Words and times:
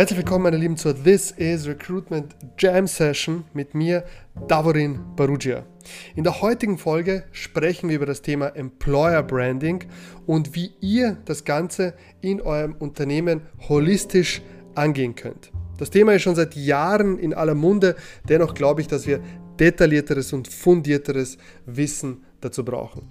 Herzlich 0.00 0.16
willkommen, 0.20 0.44
meine 0.44 0.56
Lieben, 0.56 0.78
zur 0.78 0.94
This 0.94 1.30
is 1.32 1.68
Recruitment 1.68 2.34
Jam 2.56 2.86
Session 2.86 3.44
mit 3.52 3.74
mir, 3.74 4.02
Davorin 4.48 4.98
Barugia. 5.14 5.66
In 6.16 6.24
der 6.24 6.40
heutigen 6.40 6.78
Folge 6.78 7.24
sprechen 7.32 7.90
wir 7.90 7.96
über 7.96 8.06
das 8.06 8.22
Thema 8.22 8.46
Employer 8.56 9.22
Branding 9.22 9.84
und 10.24 10.54
wie 10.54 10.72
ihr 10.80 11.18
das 11.26 11.44
Ganze 11.44 11.92
in 12.22 12.40
eurem 12.40 12.76
Unternehmen 12.78 13.42
holistisch 13.68 14.40
angehen 14.74 15.16
könnt. 15.16 15.52
Das 15.76 15.90
Thema 15.90 16.14
ist 16.14 16.22
schon 16.22 16.34
seit 16.34 16.56
Jahren 16.56 17.18
in 17.18 17.34
aller 17.34 17.54
Munde, 17.54 17.94
dennoch 18.26 18.54
glaube 18.54 18.80
ich, 18.80 18.86
dass 18.86 19.06
wir 19.06 19.20
detaillierteres 19.58 20.32
und 20.32 20.48
fundierteres 20.48 21.36
Wissen 21.66 22.24
dazu 22.40 22.64
brauchen. 22.64 23.02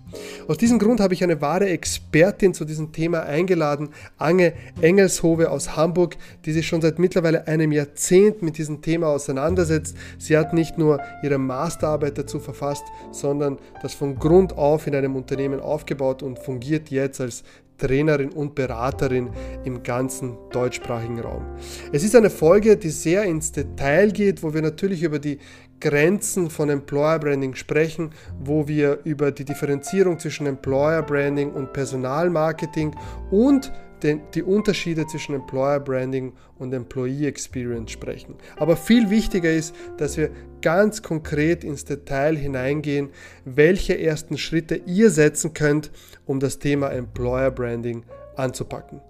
Aus 0.47 0.57
diesem 0.57 0.79
Grund 0.79 0.99
habe 0.99 1.13
ich 1.13 1.23
eine 1.23 1.41
wahre 1.41 1.69
Expertin 1.69 2.53
zu 2.53 2.65
diesem 2.65 2.91
Thema 2.91 3.23
eingeladen, 3.23 3.89
Ange 4.17 4.53
Engelshove 4.81 5.49
aus 5.49 5.75
Hamburg, 5.75 6.17
die 6.45 6.51
sich 6.51 6.67
schon 6.67 6.81
seit 6.81 6.99
mittlerweile 6.99 7.47
einem 7.47 7.71
Jahrzehnt 7.71 8.41
mit 8.41 8.57
diesem 8.57 8.81
Thema 8.81 9.07
auseinandersetzt. 9.07 9.95
Sie 10.17 10.37
hat 10.37 10.53
nicht 10.53 10.77
nur 10.77 10.99
ihre 11.23 11.37
Masterarbeit 11.37 12.17
dazu 12.17 12.39
verfasst, 12.39 12.83
sondern 13.11 13.57
das 13.81 13.93
von 13.93 14.17
Grund 14.17 14.57
auf 14.57 14.87
in 14.87 14.95
einem 14.95 15.15
Unternehmen 15.15 15.59
aufgebaut 15.59 16.23
und 16.23 16.39
fungiert 16.39 16.89
jetzt 16.89 17.21
als 17.21 17.43
Trainerin 17.79 18.31
und 18.31 18.55
Beraterin 18.55 19.29
im 19.63 19.81
ganzen 19.83 20.37
deutschsprachigen 20.51 21.19
Raum. 21.19 21.43
Es 21.91 22.03
ist 22.03 22.15
eine 22.15 22.29
Folge, 22.29 22.77
die 22.77 22.89
sehr 22.89 23.23
ins 23.23 23.51
Detail 23.51 24.11
geht, 24.11 24.43
wo 24.43 24.53
wir 24.53 24.61
natürlich 24.61 25.01
über 25.01 25.17
die 25.17 25.39
Grenzen 25.79 26.49
von 26.49 26.69
Employer 26.69 27.19
Branding 27.19 27.55
sprechen, 27.55 28.11
wo 28.39 28.67
wir 28.67 28.99
über 29.03 29.31
die 29.31 29.45
Differenzierung 29.45 30.19
zwischen 30.19 30.45
Employer 30.45 31.01
Branding 31.01 31.51
und 31.51 31.73
Personalmarketing 31.73 32.95
und 33.31 33.71
den, 34.03 34.21
die 34.33 34.43
Unterschiede 34.43 35.05
zwischen 35.07 35.35
Employer 35.35 35.79
Branding 35.79 36.33
und 36.57 36.73
Employee 36.73 37.27
Experience 37.27 37.91
sprechen. 37.91 38.35
Aber 38.57 38.77
viel 38.77 39.09
wichtiger 39.09 39.51
ist, 39.51 39.75
dass 39.97 40.17
wir 40.17 40.29
ganz 40.61 41.01
konkret 41.01 41.63
ins 41.63 41.85
Detail 41.85 42.35
hineingehen, 42.35 43.09
welche 43.45 43.99
ersten 43.99 44.37
Schritte 44.37 44.75
ihr 44.85 45.09
setzen 45.09 45.53
könnt, 45.53 45.91
um 46.25 46.39
das 46.39 46.59
Thema 46.59 46.89
Employer 46.89 47.51
Branding 47.51 48.03
anzupacken. 48.35 49.01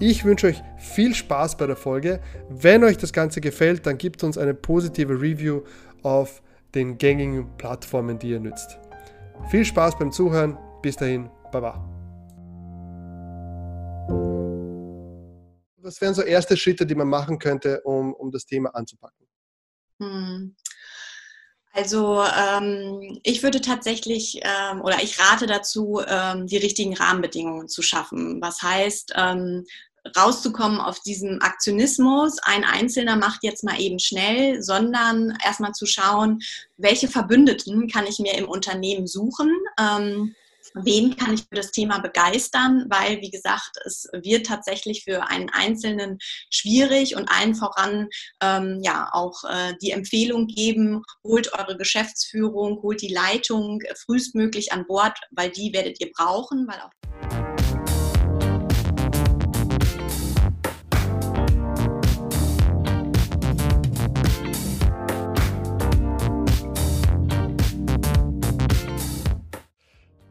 Ich 0.00 0.24
wünsche 0.24 0.46
euch 0.46 0.62
viel 0.78 1.12
Spaß 1.12 1.56
bei 1.56 1.66
der 1.66 1.74
Folge. 1.74 2.20
Wenn 2.48 2.84
euch 2.84 2.98
das 2.98 3.12
Ganze 3.12 3.40
gefällt, 3.40 3.84
dann 3.84 3.98
gebt 3.98 4.22
uns 4.22 4.38
eine 4.38 4.54
positive 4.54 5.12
Review 5.20 5.62
auf 6.02 6.42
den 6.74 6.98
gängigen 6.98 7.56
Plattformen, 7.56 8.18
die 8.18 8.30
ihr 8.30 8.40
nützt. 8.40 8.78
Viel 9.50 9.64
Spaß 9.64 9.98
beim 9.98 10.12
Zuhören. 10.12 10.58
Bis 10.82 10.96
dahin, 10.96 11.30
Baba. 11.50 11.84
Was 15.78 16.00
wären 16.00 16.14
so 16.14 16.22
erste 16.22 16.56
Schritte, 16.56 16.84
die 16.84 16.94
man 16.94 17.08
machen 17.08 17.38
könnte, 17.38 17.80
um, 17.82 18.12
um 18.12 18.30
das 18.30 18.44
Thema 18.44 18.74
anzupacken? 18.74 19.26
Hm. 20.00 20.54
Also 21.72 22.24
ähm, 22.24 23.20
ich 23.22 23.42
würde 23.42 23.60
tatsächlich 23.60 24.40
ähm, 24.42 24.80
oder 24.80 25.02
ich 25.02 25.20
rate 25.20 25.46
dazu, 25.46 26.00
ähm, 26.06 26.46
die 26.46 26.56
richtigen 26.56 26.94
Rahmenbedingungen 26.94 27.68
zu 27.68 27.82
schaffen. 27.82 28.40
Was 28.42 28.62
heißt, 28.62 29.12
ähm, 29.16 29.64
rauszukommen 30.16 30.80
auf 30.80 31.00
diesem 31.00 31.40
Aktionismus, 31.42 32.38
ein 32.42 32.64
Einzelner 32.64 33.16
macht 33.16 33.42
jetzt 33.42 33.64
mal 33.64 33.80
eben 33.80 33.98
schnell, 33.98 34.62
sondern 34.62 35.36
erstmal 35.44 35.72
zu 35.72 35.86
schauen, 35.86 36.40
welche 36.76 37.08
Verbündeten 37.08 37.88
kann 37.88 38.06
ich 38.06 38.18
mir 38.18 38.34
im 38.36 38.48
Unternehmen 38.48 39.06
suchen. 39.06 39.50
Ähm, 39.78 40.34
wen 40.74 41.16
kann 41.16 41.34
ich 41.34 41.40
für 41.42 41.54
das 41.54 41.70
Thema 41.70 41.98
begeistern, 41.98 42.86
weil, 42.88 43.20
wie 43.20 43.30
gesagt, 43.30 43.76
es 43.84 44.08
wird 44.12 44.46
tatsächlich 44.46 45.04
für 45.04 45.28
einen 45.28 45.50
Einzelnen 45.50 46.18
schwierig 46.50 47.16
und 47.16 47.28
allen 47.30 47.54
voran 47.54 48.08
ähm, 48.42 48.80
ja 48.82 49.08
auch 49.12 49.44
äh, 49.44 49.74
die 49.80 49.92
Empfehlung 49.92 50.46
geben, 50.46 51.02
holt 51.24 51.52
eure 51.58 51.76
Geschäftsführung, 51.76 52.82
holt 52.82 53.02
die 53.02 53.12
Leitung 53.12 53.80
frühestmöglich 54.04 54.72
an 54.72 54.86
Bord, 54.86 55.18
weil 55.30 55.50
die 55.50 55.72
werdet 55.72 56.00
ihr 56.00 56.10
brauchen, 56.12 56.66
weil 56.68 56.80
auch 56.80 57.47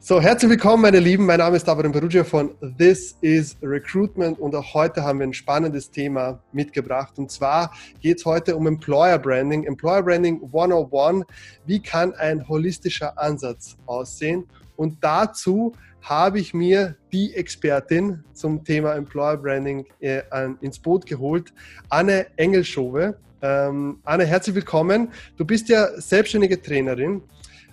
So, 0.07 0.21
herzlich 0.21 0.49
willkommen, 0.49 0.83
meine 0.83 1.01
Lieben. 1.01 1.25
Mein 1.25 1.39
Name 1.39 1.57
ist 1.57 1.67
David 1.67 1.91
Perugia 1.91 2.23
von 2.23 2.55
This 2.77 3.17
is 3.19 3.57
Recruitment 3.61 4.39
und 4.39 4.55
auch 4.55 4.73
heute 4.73 5.03
haben 5.03 5.19
wir 5.19 5.27
ein 5.27 5.33
spannendes 5.33 5.91
Thema 5.91 6.41
mitgebracht. 6.53 7.19
Und 7.19 7.29
zwar 7.29 7.73
geht 7.99 8.19
es 8.19 8.25
heute 8.25 8.55
um 8.55 8.67
Employer 8.67 9.19
Branding. 9.19 9.65
Employer 9.65 10.01
Branding 10.01 10.41
101. 10.45 11.25
Wie 11.65 11.81
kann 11.81 12.13
ein 12.13 12.47
holistischer 12.47 13.19
Ansatz 13.19 13.75
aussehen? 13.85 14.47
Und 14.77 14.95
dazu 15.01 15.73
habe 16.01 16.39
ich 16.39 16.53
mir 16.53 16.95
die 17.11 17.35
Expertin 17.35 18.23
zum 18.31 18.63
Thema 18.63 18.95
Employer 18.95 19.35
Branding 19.35 19.85
äh, 19.99 20.21
ins 20.61 20.79
Boot 20.79 21.05
geholt, 21.05 21.51
Anne 21.89 22.27
Engelschove. 22.37 23.17
Ähm, 23.41 23.99
Anne, 24.05 24.25
herzlich 24.25 24.55
willkommen. 24.55 25.09
Du 25.35 25.43
bist 25.43 25.67
ja 25.67 25.99
selbstständige 25.99 26.61
Trainerin 26.61 27.23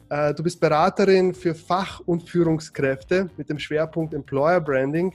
du 0.08 0.42
bist 0.42 0.60
Beraterin 0.60 1.34
für 1.34 1.54
Fach- 1.54 2.00
und 2.00 2.28
Führungskräfte 2.28 3.30
mit 3.36 3.48
dem 3.48 3.58
Schwerpunkt 3.58 4.14
Employer 4.14 4.60
Branding 4.60 5.14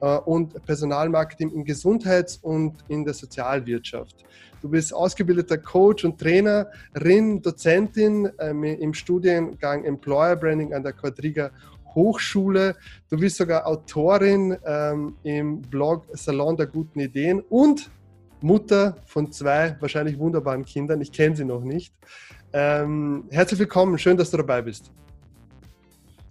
äh, 0.00 0.18
und 0.18 0.62
Personalmarketing 0.64 1.50
im 1.50 1.64
Gesundheits- 1.64 2.38
und 2.42 2.84
in 2.88 3.04
der 3.04 3.14
Sozialwirtschaft. 3.14 4.24
Du 4.60 4.68
bist 4.68 4.94
ausgebildeter 4.94 5.58
Coach 5.58 6.04
und 6.04 6.18
Trainerin, 6.18 7.40
Dozentin 7.42 8.30
ähm, 8.38 8.64
im 8.64 8.94
Studiengang 8.94 9.84
Employer 9.84 10.36
Branding 10.36 10.74
an 10.74 10.82
der 10.82 10.92
Quadriga 10.92 11.50
Hochschule. 11.94 12.76
Du 13.08 13.18
bist 13.18 13.36
sogar 13.36 13.66
Autorin 13.66 14.56
ähm, 14.66 15.16
im 15.22 15.62
Blog 15.62 16.06
Salon 16.12 16.56
der 16.56 16.66
guten 16.66 17.00
Ideen 17.00 17.40
und 17.40 17.90
Mutter 18.40 18.96
von 19.06 19.32
zwei 19.32 19.76
wahrscheinlich 19.80 20.18
wunderbaren 20.18 20.64
Kindern. 20.64 21.00
Ich 21.00 21.12
kenne 21.12 21.36
sie 21.36 21.44
noch 21.44 21.62
nicht. 21.62 21.94
Ähm, 22.56 23.24
herzlich 23.32 23.58
willkommen, 23.58 23.98
schön, 23.98 24.16
dass 24.16 24.30
du 24.30 24.36
dabei 24.36 24.62
bist. 24.62 24.92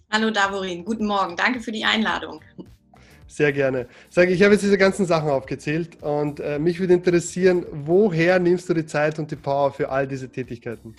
Hallo 0.09 0.31
Davorin, 0.31 0.85
guten 0.85 1.06
Morgen, 1.06 1.35
danke 1.35 1.59
für 1.59 1.73
die 1.73 1.84
Einladung. 1.84 2.39
Sehr 3.28 3.51
gerne. 3.51 3.88
Sag, 4.09 4.29
ich 4.29 4.41
habe 4.41 4.53
jetzt 4.53 4.63
diese 4.63 4.78
ganzen 4.78 5.06
Sachen 5.06 5.29
aufgezählt 5.29 6.01
und 6.01 6.39
äh, 6.39 6.59
mich 6.59 6.79
würde 6.79 6.94
interessieren, 6.94 7.66
woher 7.72 8.39
nimmst 8.39 8.69
du 8.69 8.73
die 8.73 8.85
Zeit 8.85 9.19
und 9.19 9.31
die 9.31 9.35
Power 9.35 9.73
für 9.73 9.89
all 9.89 10.07
diese 10.07 10.29
Tätigkeiten? 10.29 10.95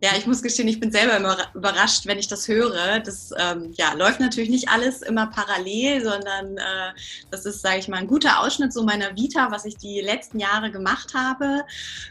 Ja, 0.00 0.10
ich 0.16 0.28
muss 0.28 0.42
gestehen, 0.42 0.68
ich 0.68 0.78
bin 0.78 0.92
selber 0.92 1.16
immer 1.16 1.36
überrascht, 1.54 2.06
wenn 2.06 2.20
ich 2.20 2.28
das 2.28 2.46
höre. 2.46 3.00
Das 3.00 3.32
ähm, 3.36 3.72
ja, 3.76 3.94
läuft 3.94 4.20
natürlich 4.20 4.48
nicht 4.48 4.68
alles 4.68 5.02
immer 5.02 5.26
parallel, 5.26 6.04
sondern 6.04 6.56
äh, 6.56 6.92
das 7.32 7.44
ist, 7.46 7.62
sage 7.62 7.78
ich 7.78 7.88
mal, 7.88 7.96
ein 7.96 8.06
guter 8.06 8.38
Ausschnitt 8.38 8.72
so 8.72 8.84
meiner 8.84 9.16
Vita, 9.16 9.50
was 9.50 9.64
ich 9.64 9.76
die 9.76 10.00
letzten 10.00 10.38
Jahre 10.38 10.70
gemacht 10.70 11.14
habe. 11.14 11.64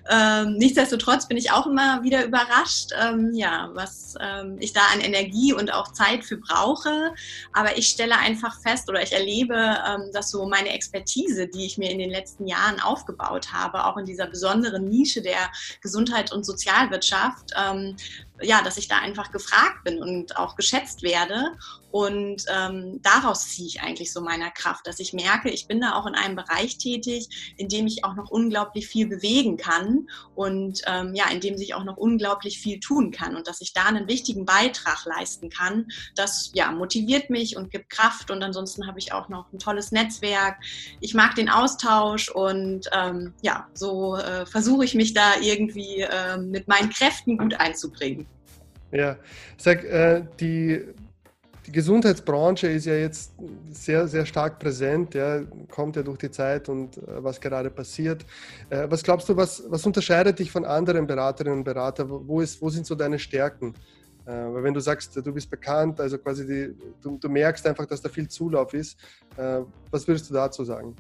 Ähm, 0.10 0.58
nichtsdestotrotz 0.58 1.30
bin 1.30 1.38
ich 1.38 1.52
auch 1.54 1.66
immer 1.66 2.04
wieder 2.04 2.26
überrascht, 2.26 2.92
ähm, 3.02 3.32
ja, 3.34 3.70
was 3.72 4.16
ähm, 4.20 4.58
ich 4.60 4.74
da 4.74 4.82
an 4.94 5.00
Energie 5.00 5.54
und 5.54 5.72
auch 5.72 5.94
Zeit 5.94 6.26
für 6.26 6.36
brauche. 6.36 7.14
Aber 7.54 7.78
ich 7.78 7.88
stelle 7.88 8.18
einfach 8.18 8.60
fest 8.60 8.90
oder 8.90 9.02
ich 9.02 9.14
erlebe, 9.14 9.56
ähm, 9.56 10.12
dass 10.12 10.32
so 10.32 10.46
meine 10.46 10.74
Expertise, 10.74 11.48
die 11.48 11.66
ich 11.66 11.78
mir 11.78 11.90
in 11.90 12.00
den 12.00 12.10
letzten 12.10 12.48
Jahren 12.48 12.82
aufgebaut 12.82 13.54
habe, 13.54 13.86
auch 13.86 13.96
in 13.96 14.06
dieser 14.06 14.28
besonderen 14.28 14.84
Nische 14.90 15.22
der 15.22 15.50
Gesundheit 15.80 16.34
und 16.34 16.46
Sozialwirtschaft, 16.46 17.54
ähm, 17.78 17.96
ja, 18.42 18.62
dass 18.62 18.78
ich 18.78 18.88
da 18.88 19.00
einfach 19.00 19.32
gefragt 19.32 19.84
bin 19.84 20.02
und 20.02 20.38
auch 20.38 20.56
geschätzt 20.56 21.04
werde. 21.04 21.58
Und 21.92 22.44
ähm, 22.54 23.00
daraus 23.02 23.48
ziehe 23.50 23.68
ich 23.68 23.82
eigentlich 23.82 24.12
so 24.12 24.22
meiner 24.22 24.52
Kraft, 24.52 24.88
dass 24.88 25.00
ich 25.00 25.14
merke, 25.14 25.50
ich 25.50 25.68
bin 25.68 25.80
da 25.80 25.94
auch 25.94 26.06
in 26.06 26.16
einem 26.16 26.36
Bereich 26.36 26.78
tätig, 26.78 27.54
in 27.58 27.70
dem 27.70 27.88
ich 27.88 28.04
auch 28.04 28.16
noch 28.16 28.30
unglaublich 28.30 28.88
viel 28.88 29.08
bewegen 29.08 29.58
kann 29.58 30.08
und 30.36 30.82
ähm, 30.86 31.14
ja, 31.16 31.30
in 31.32 31.40
dem 31.40 31.58
sich 31.58 31.74
auch 31.74 31.84
noch 31.84 31.98
unglaublich 31.98 32.60
viel 32.60 32.80
tun 32.80 33.12
kann 33.12 33.36
und 33.36 33.48
dass 33.48 33.62
ich 33.62 33.74
da 33.74 33.86
einen 33.86 34.08
wichtigen 34.08 34.46
Beitrag 34.46 35.06
leisten 35.06 35.50
kann. 35.50 35.88
Das 36.16 36.52
ja, 36.54 36.72
motiviert 36.72 37.30
mich 37.30 37.56
und 37.56 37.72
gibt 37.72 37.90
Kraft 37.90 38.32
und 38.32 38.44
ansonsten 38.44 38.88
habe 38.88 39.00
ich 39.00 39.14
auch 39.14 39.30
noch 39.30 39.52
ein 39.54 39.60
tolles 39.60 39.92
Netzwerk. 39.92 40.58
Ich 41.00 41.14
mag 41.14 41.36
den 41.36 41.50
Austausch 41.50 42.30
und 42.30 42.90
ähm, 42.92 43.34
ja, 43.42 43.68
so 43.74 44.18
äh, 44.18 44.46
versuche 44.46 44.84
ich 44.84 44.94
mich 44.94 45.14
da 45.14 45.40
irgendwie 45.42 46.02
äh, 46.02 46.38
mit 46.38 46.68
meinen 46.68 46.90
Kräften 46.90 47.38
gut 47.38 47.54
einzubringen. 47.60 48.28
Ja, 48.92 49.18
sag, 49.58 49.84
äh, 49.84 50.24
die, 50.40 50.86
die 51.68 51.74
Gesundheitsbranche 51.74 52.68
ist 52.68 52.86
ja 52.86 52.96
jetzt 52.96 53.34
sehr, 53.70 54.08
sehr 54.08 54.26
stark 54.26 54.58
präsent, 54.58 55.14
ja, 55.14 55.42
kommt 55.70 55.98
ja 55.98 56.02
durch 56.02 56.18
die 56.18 56.32
Zeit 56.32 56.70
und 56.70 56.98
äh, 56.98 57.02
was 57.24 57.42
gerade 57.42 57.70
passiert. 57.70 58.26
Äh, 58.70 58.88
was 58.90 59.04
glaubst 59.04 59.28
du, 59.28 59.36
was, 59.36 59.64
was 59.68 59.86
unterscheidet 59.86 60.40
dich 60.40 60.50
von 60.50 60.64
anderen 60.64 61.06
Beraterinnen 61.06 61.60
und 61.60 61.64
Beratern? 61.66 62.10
Wo, 62.10 62.40
ist, 62.40 62.62
wo 62.62 62.70
sind 62.70 62.86
so 62.86 62.96
deine 62.96 63.20
Stärken? 63.20 63.74
Äh, 64.26 64.32
weil 64.32 64.64
wenn 64.64 64.74
du 64.74 64.80
sagst, 64.80 65.14
du 65.18 65.34
bist 65.34 65.50
bekannt, 65.50 66.00
also 66.00 66.18
quasi 66.18 66.48
die, 66.48 66.76
du, 67.02 67.18
du 67.18 67.28
merkst 67.28 67.68
einfach, 67.68 67.86
dass 67.86 68.02
da 68.02 68.08
viel 68.08 68.30
Zulauf 68.30 68.74
ist, 68.74 68.98
äh, 69.36 69.60
was 69.92 70.08
würdest 70.08 70.30
du 70.30 70.36
dazu 70.36 70.64
sagen? 70.64 70.96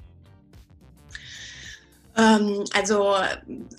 Ähm, 2.17 2.63
also 2.73 3.15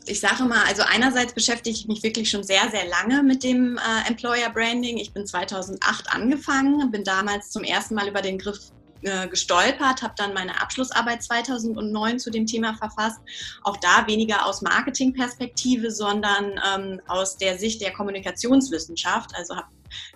ich 0.07 0.21
sage 0.21 0.45
mal, 0.45 0.65
also 0.67 0.83
einerseits 0.83 1.35
beschäftige 1.35 1.77
ich 1.77 1.89
mich 1.89 2.03
wirklich 2.03 2.31
schon 2.31 2.45
sehr, 2.45 2.71
sehr 2.71 2.87
lange 2.87 3.23
mit 3.23 3.43
dem 3.43 3.79
äh, 3.79 4.09
Employer 4.09 4.51
Branding. 4.51 4.97
Ich 4.99 5.13
bin 5.13 5.27
2008 5.27 6.13
angefangen, 6.13 6.91
bin 6.91 7.05
damals 7.05 7.51
zum 7.51 7.65
ersten 7.65 7.95
Mal 7.95 8.09
über 8.09 8.23
den 8.23 8.39
Griff 8.39 8.71
äh, 9.03 9.29
gestolpert, 9.29 10.03
habe 10.03 10.15
dann 10.17 10.35
meine 10.35 10.61
Abschlussarbeit 10.61 11.23
2009 11.23 12.19
zu 12.19 12.31
dem 12.31 12.47
Thema 12.47 12.75
verfasst. 12.75 13.21
Auch 13.63 13.77
da 13.77 14.07
weniger 14.07 14.47
aus 14.47 14.63
Marketingperspektive, 14.63 15.91
sondern 15.91 16.61
ähm, 16.75 17.01
aus 17.07 17.37
der 17.37 17.59
Sicht 17.59 17.81
der 17.81 17.93
Kommunikationswissenschaft. 17.93 19.31
Also 19.37 19.57
habe 19.57 19.69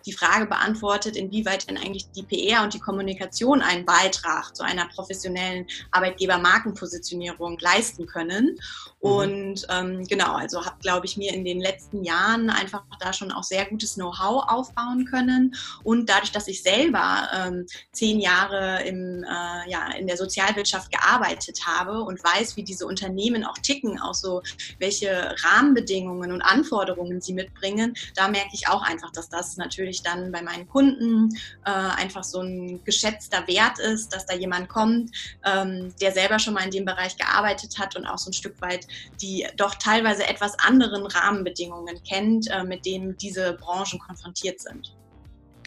die 0.07 0.13
Frage 0.13 0.47
beantwortet, 0.47 1.17
inwieweit 1.17 1.69
denn 1.69 1.77
eigentlich 1.77 2.11
die 2.11 2.23
PR 2.23 2.63
und 2.63 2.75
die 2.75 2.81
Kommunikation 2.81 3.63
einen 3.63 3.85
Beitrag 3.85 4.55
zu 4.57 4.63
einer 4.63 4.89
professionellen 4.89 5.67
Arbeitgeber-Markenpositionierung 5.91 7.59
leisten 7.61 8.07
können. 8.07 8.59
Mhm. 9.03 9.11
Und 9.11 9.67
ähm, 9.69 10.05
genau, 10.07 10.35
also 10.35 10.65
habe, 10.65 10.77
glaube 10.81 11.07
ich, 11.07 11.17
mir 11.17 11.33
in 11.33 11.45
den 11.45 11.61
letzten 11.61 12.05
Jahren 12.05 12.51
einfach 12.51 12.85
da 13.01 13.13
schon 13.13 13.33
auch 13.33 13.43
sehr 13.43 13.67
gutes 13.67 13.95
Know-how 13.95 14.45
aufbauen 14.49 15.07
können. 15.07 15.55
Und 15.83 16.09
dadurch, 16.09 16.33
dass 16.33 16.49
ich 16.49 16.63
selber 16.63 17.29
ähm, 17.35 17.67
zehn 17.93 18.21
Jahre 18.21 18.83
im, 18.85 19.25
äh, 19.25 19.71
ja, 19.71 19.93
in 19.99 20.07
der 20.07 20.17
Sozialwirtschaft 20.17 20.91
gearbeitet 20.91 21.61
habe 21.67 22.03
und 22.03 22.23
weiß, 22.23 22.57
wie 22.57 22.63
diese 22.63 22.87
Unternehmen 22.87 23.45
auch 23.45 23.59
ticken, 23.59 24.01
auch 24.01 24.15
so 24.15 24.43
welche 24.79 25.35
Rahmenbedingungen 25.43 26.33
und 26.33 26.43
Anforderungen 26.43 27.21
sie 27.21 27.33
mitbringen, 27.33 27.95
da 28.15 28.29
merke 28.29 28.51
ich 28.53 28.69
auch 28.69 28.83
einfach, 28.83 29.11
dass 29.13 29.29
das 29.29 29.57
natürlich 29.63 30.03
dann 30.03 30.33
bei 30.33 30.43
meinen 30.43 30.69
Kunden 30.69 31.31
äh, 31.65 31.71
einfach 31.71 32.25
so 32.25 32.41
ein 32.41 32.83
geschätzter 32.85 33.47
Wert 33.47 33.79
ist, 33.79 34.15
dass 34.15 34.27
da 34.27 34.35
jemand 34.35 34.69
kommt, 34.69 35.11
ähm, 35.45 35.95
der 36.01 36.13
selber 36.13 36.39
schon 36.39 36.55
mal 36.55 36.65
in 36.65 36.71
dem 36.71 36.85
Bereich 36.85 37.17
gearbeitet 37.17 37.79
hat 37.79 37.97
und 37.97 38.07
auch 38.07 38.19
so 38.19 38.31
ein 38.31 38.35
Stück 38.35 38.61
weit 38.61 38.87
die 39.21 39.47
doch 39.57 39.75
teilweise 39.77 40.27
etwas 40.29 40.59
anderen 40.59 41.07
Rahmenbedingungen 41.07 42.03
kennt, 42.09 42.51
äh, 42.51 42.65
mit 42.65 42.85
denen 42.85 43.17
diese 43.17 43.55
Branchen 43.55 43.99
konfrontiert 43.99 44.61
sind. 44.61 44.95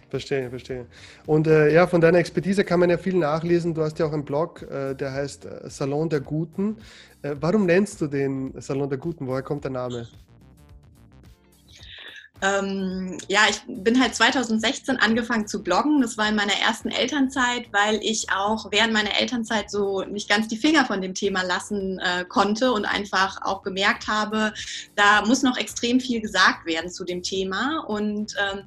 Verstehe, 0.10 0.50
verstehe. 0.50 0.86
Und 1.26 1.48
äh, 1.48 1.74
ja, 1.74 1.88
von 1.88 2.00
deiner 2.00 2.20
Expertise 2.20 2.64
kann 2.64 2.80
man 2.80 2.90
ja 2.90 2.98
viel 2.98 3.16
nachlesen. 3.16 3.74
Du 3.74 3.82
hast 3.82 3.98
ja 4.00 4.06
auch 4.06 4.14
einen 4.14 4.24
Blog, 4.24 4.62
äh, 4.62 4.94
der 4.94 5.12
heißt 5.12 5.46
äh, 5.46 5.70
Salon 5.70 6.10
der 6.10 6.22
Guten. 6.22 6.78
Äh, 7.22 7.36
warum 7.40 7.66
nennst 7.66 8.00
du 8.02 8.08
den 8.08 8.54
Salon 8.62 8.90
der 8.90 9.00
Guten? 9.00 9.28
Woher 9.28 9.42
kommt 9.42 9.64
der 9.64 9.72
Name? 9.72 10.08
Ähm, 12.42 13.18
ja, 13.28 13.42
ich 13.50 13.62
bin 13.68 14.00
halt 14.00 14.14
2016 14.14 14.98
angefangen 14.98 15.48
zu 15.48 15.64
bloggen. 15.64 16.02
Das 16.02 16.18
war 16.18 16.28
in 16.28 16.36
meiner 16.36 16.54
ersten 16.54 16.90
Elternzeit, 16.90 17.72
weil 17.72 18.00
ich 18.02 18.32
auch 18.32 18.72
während 18.72 18.94
meiner 18.94 19.18
Elternzeit 19.20 19.72
so 19.72 20.04
nicht 20.04 20.28
ganz 20.28 20.48
die 20.48 20.58
Finger 20.58 20.86
von 20.86 21.02
dem 21.02 21.14
Thema 21.14 21.44
lassen 21.44 22.00
äh, 22.00 22.26
konnte 22.26 22.74
und 22.74 22.86
einfach 22.86 23.42
auch 23.42 23.64
gemerkt 23.64 24.08
habe, 24.08 24.54
da 24.96 25.26
muss 25.26 25.44
noch 25.44 25.58
extrem 25.58 26.00
viel 26.00 26.20
gesagt 26.20 26.66
werden 26.66 26.90
zu 26.90 27.06
dem 27.06 27.24
Thema. 27.24 27.86
Und 27.88 28.36
ähm, 28.38 28.64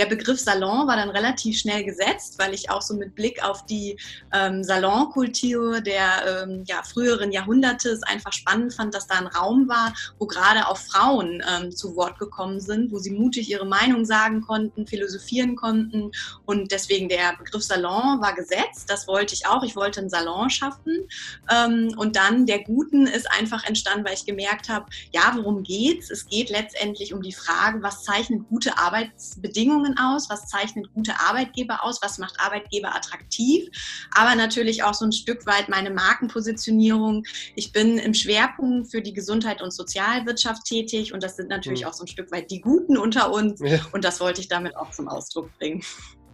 der 0.00 0.06
Begriff 0.06 0.40
Salon 0.40 0.86
war 0.86 0.96
dann 0.96 1.10
relativ 1.10 1.58
schnell 1.58 1.84
gesetzt, 1.84 2.38
weil 2.38 2.54
ich 2.54 2.70
auch 2.70 2.80
so 2.80 2.94
mit 2.94 3.14
Blick 3.14 3.44
auf 3.44 3.66
die 3.66 3.98
ähm, 4.32 4.64
Salonkultur 4.64 5.82
der 5.82 6.44
ähm, 6.48 6.64
ja, 6.66 6.82
früheren 6.82 7.32
Jahrhunderte 7.32 7.90
es 7.90 8.02
einfach 8.04 8.32
spannend 8.32 8.72
fand, 8.72 8.94
dass 8.94 9.06
da 9.06 9.16
ein 9.16 9.26
Raum 9.26 9.68
war, 9.68 9.92
wo 10.18 10.26
gerade 10.26 10.68
auch 10.68 10.78
Frauen 10.78 11.42
ähm, 11.46 11.70
zu 11.70 11.96
Wort 11.96 12.18
gekommen 12.18 12.60
sind, 12.60 12.90
wo 12.92 12.98
sie 12.98 13.10
mutig 13.10 13.50
ihre 13.50 13.66
Meinung 13.66 14.06
sagen 14.06 14.40
konnten, 14.40 14.86
philosophieren 14.86 15.54
konnten. 15.54 16.12
Und 16.46 16.72
deswegen 16.72 17.10
der 17.10 17.36
Begriff 17.36 17.62
Salon 17.62 18.22
war 18.22 18.34
gesetzt. 18.34 18.88
Das 18.88 19.06
wollte 19.06 19.34
ich 19.34 19.46
auch. 19.46 19.62
Ich 19.64 19.76
wollte 19.76 20.00
einen 20.00 20.08
Salon 20.08 20.48
schaffen. 20.48 21.06
Ähm, 21.50 21.92
und 21.98 22.16
dann 22.16 22.46
der 22.46 22.64
Guten 22.64 23.06
ist 23.06 23.30
einfach 23.30 23.64
entstanden, 23.64 24.06
weil 24.06 24.14
ich 24.14 24.24
gemerkt 24.24 24.70
habe, 24.70 24.86
ja, 25.12 25.32
worum 25.34 25.62
geht's? 25.62 26.10
Es 26.10 26.24
geht 26.24 26.48
letztendlich 26.48 27.12
um 27.12 27.20
die 27.20 27.34
Frage, 27.34 27.82
was 27.82 28.02
zeichnet 28.02 28.48
gute 28.48 28.78
Arbeitsbedingungen 28.78 29.89
aus? 29.98 30.28
Was 30.30 30.46
zeichnet 30.46 30.92
gute 30.94 31.12
Arbeitgeber 31.20 31.84
aus? 31.84 32.00
Was 32.02 32.18
macht 32.18 32.34
Arbeitgeber 32.38 32.94
attraktiv? 32.94 33.68
Aber 34.14 34.34
natürlich 34.34 34.82
auch 34.82 34.94
so 34.94 35.04
ein 35.04 35.12
Stück 35.12 35.46
weit 35.46 35.68
meine 35.68 35.90
Markenpositionierung. 35.90 37.24
Ich 37.54 37.72
bin 37.72 37.98
im 37.98 38.14
Schwerpunkt 38.14 38.90
für 38.90 39.02
die 39.02 39.12
Gesundheit 39.12 39.62
und 39.62 39.72
Sozialwirtschaft 39.72 40.64
tätig 40.64 41.12
und 41.12 41.22
das 41.22 41.36
sind 41.36 41.48
natürlich 41.48 41.82
mhm. 41.82 41.88
auch 41.88 41.92
so 41.92 42.04
ein 42.04 42.08
Stück 42.08 42.30
weit 42.32 42.50
die 42.50 42.60
Guten 42.60 42.96
unter 42.96 43.32
uns. 43.32 43.60
Ja. 43.60 43.80
Und 43.92 44.04
das 44.04 44.20
wollte 44.20 44.40
ich 44.40 44.48
damit 44.48 44.76
auch 44.76 44.90
zum 44.90 45.08
Ausdruck 45.08 45.50
bringen. 45.58 45.82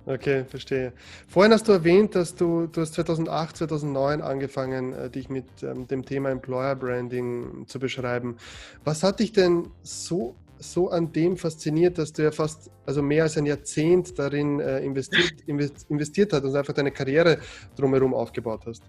Okay, 0.08 0.44
verstehe. 0.44 0.92
Vorhin 1.26 1.52
hast 1.52 1.66
du 1.66 1.72
erwähnt, 1.72 2.14
dass 2.14 2.36
du, 2.36 2.68
du 2.68 2.80
hast 2.80 2.94
2008, 2.94 3.56
2009 3.56 4.22
angefangen, 4.22 4.92
äh, 4.92 5.10
dich 5.10 5.28
mit 5.28 5.46
ähm, 5.62 5.88
dem 5.88 6.04
Thema 6.04 6.30
Employer 6.30 6.76
Branding 6.76 7.64
zu 7.66 7.80
beschreiben. 7.80 8.36
Was 8.84 9.02
hat 9.02 9.18
dich 9.18 9.32
denn 9.32 9.68
so, 9.82 10.36
so 10.58 10.90
an 10.90 11.12
dem 11.12 11.36
fasziniert, 11.36 11.98
dass 11.98 12.12
du 12.12 12.22
ja 12.22 12.30
fast, 12.30 12.70
also 12.86 13.02
mehr 13.02 13.24
als 13.24 13.36
ein 13.36 13.46
Jahrzehnt 13.46 14.18
darin 14.18 14.60
äh, 14.60 14.80
investiert, 14.80 15.40
investiert 15.88 16.32
hast 16.32 16.44
und 16.44 16.56
einfach 16.56 16.74
deine 16.74 16.90
Karriere 16.90 17.38
drumherum 17.76 18.14
aufgebaut 18.14 18.62
hast? 18.66 18.82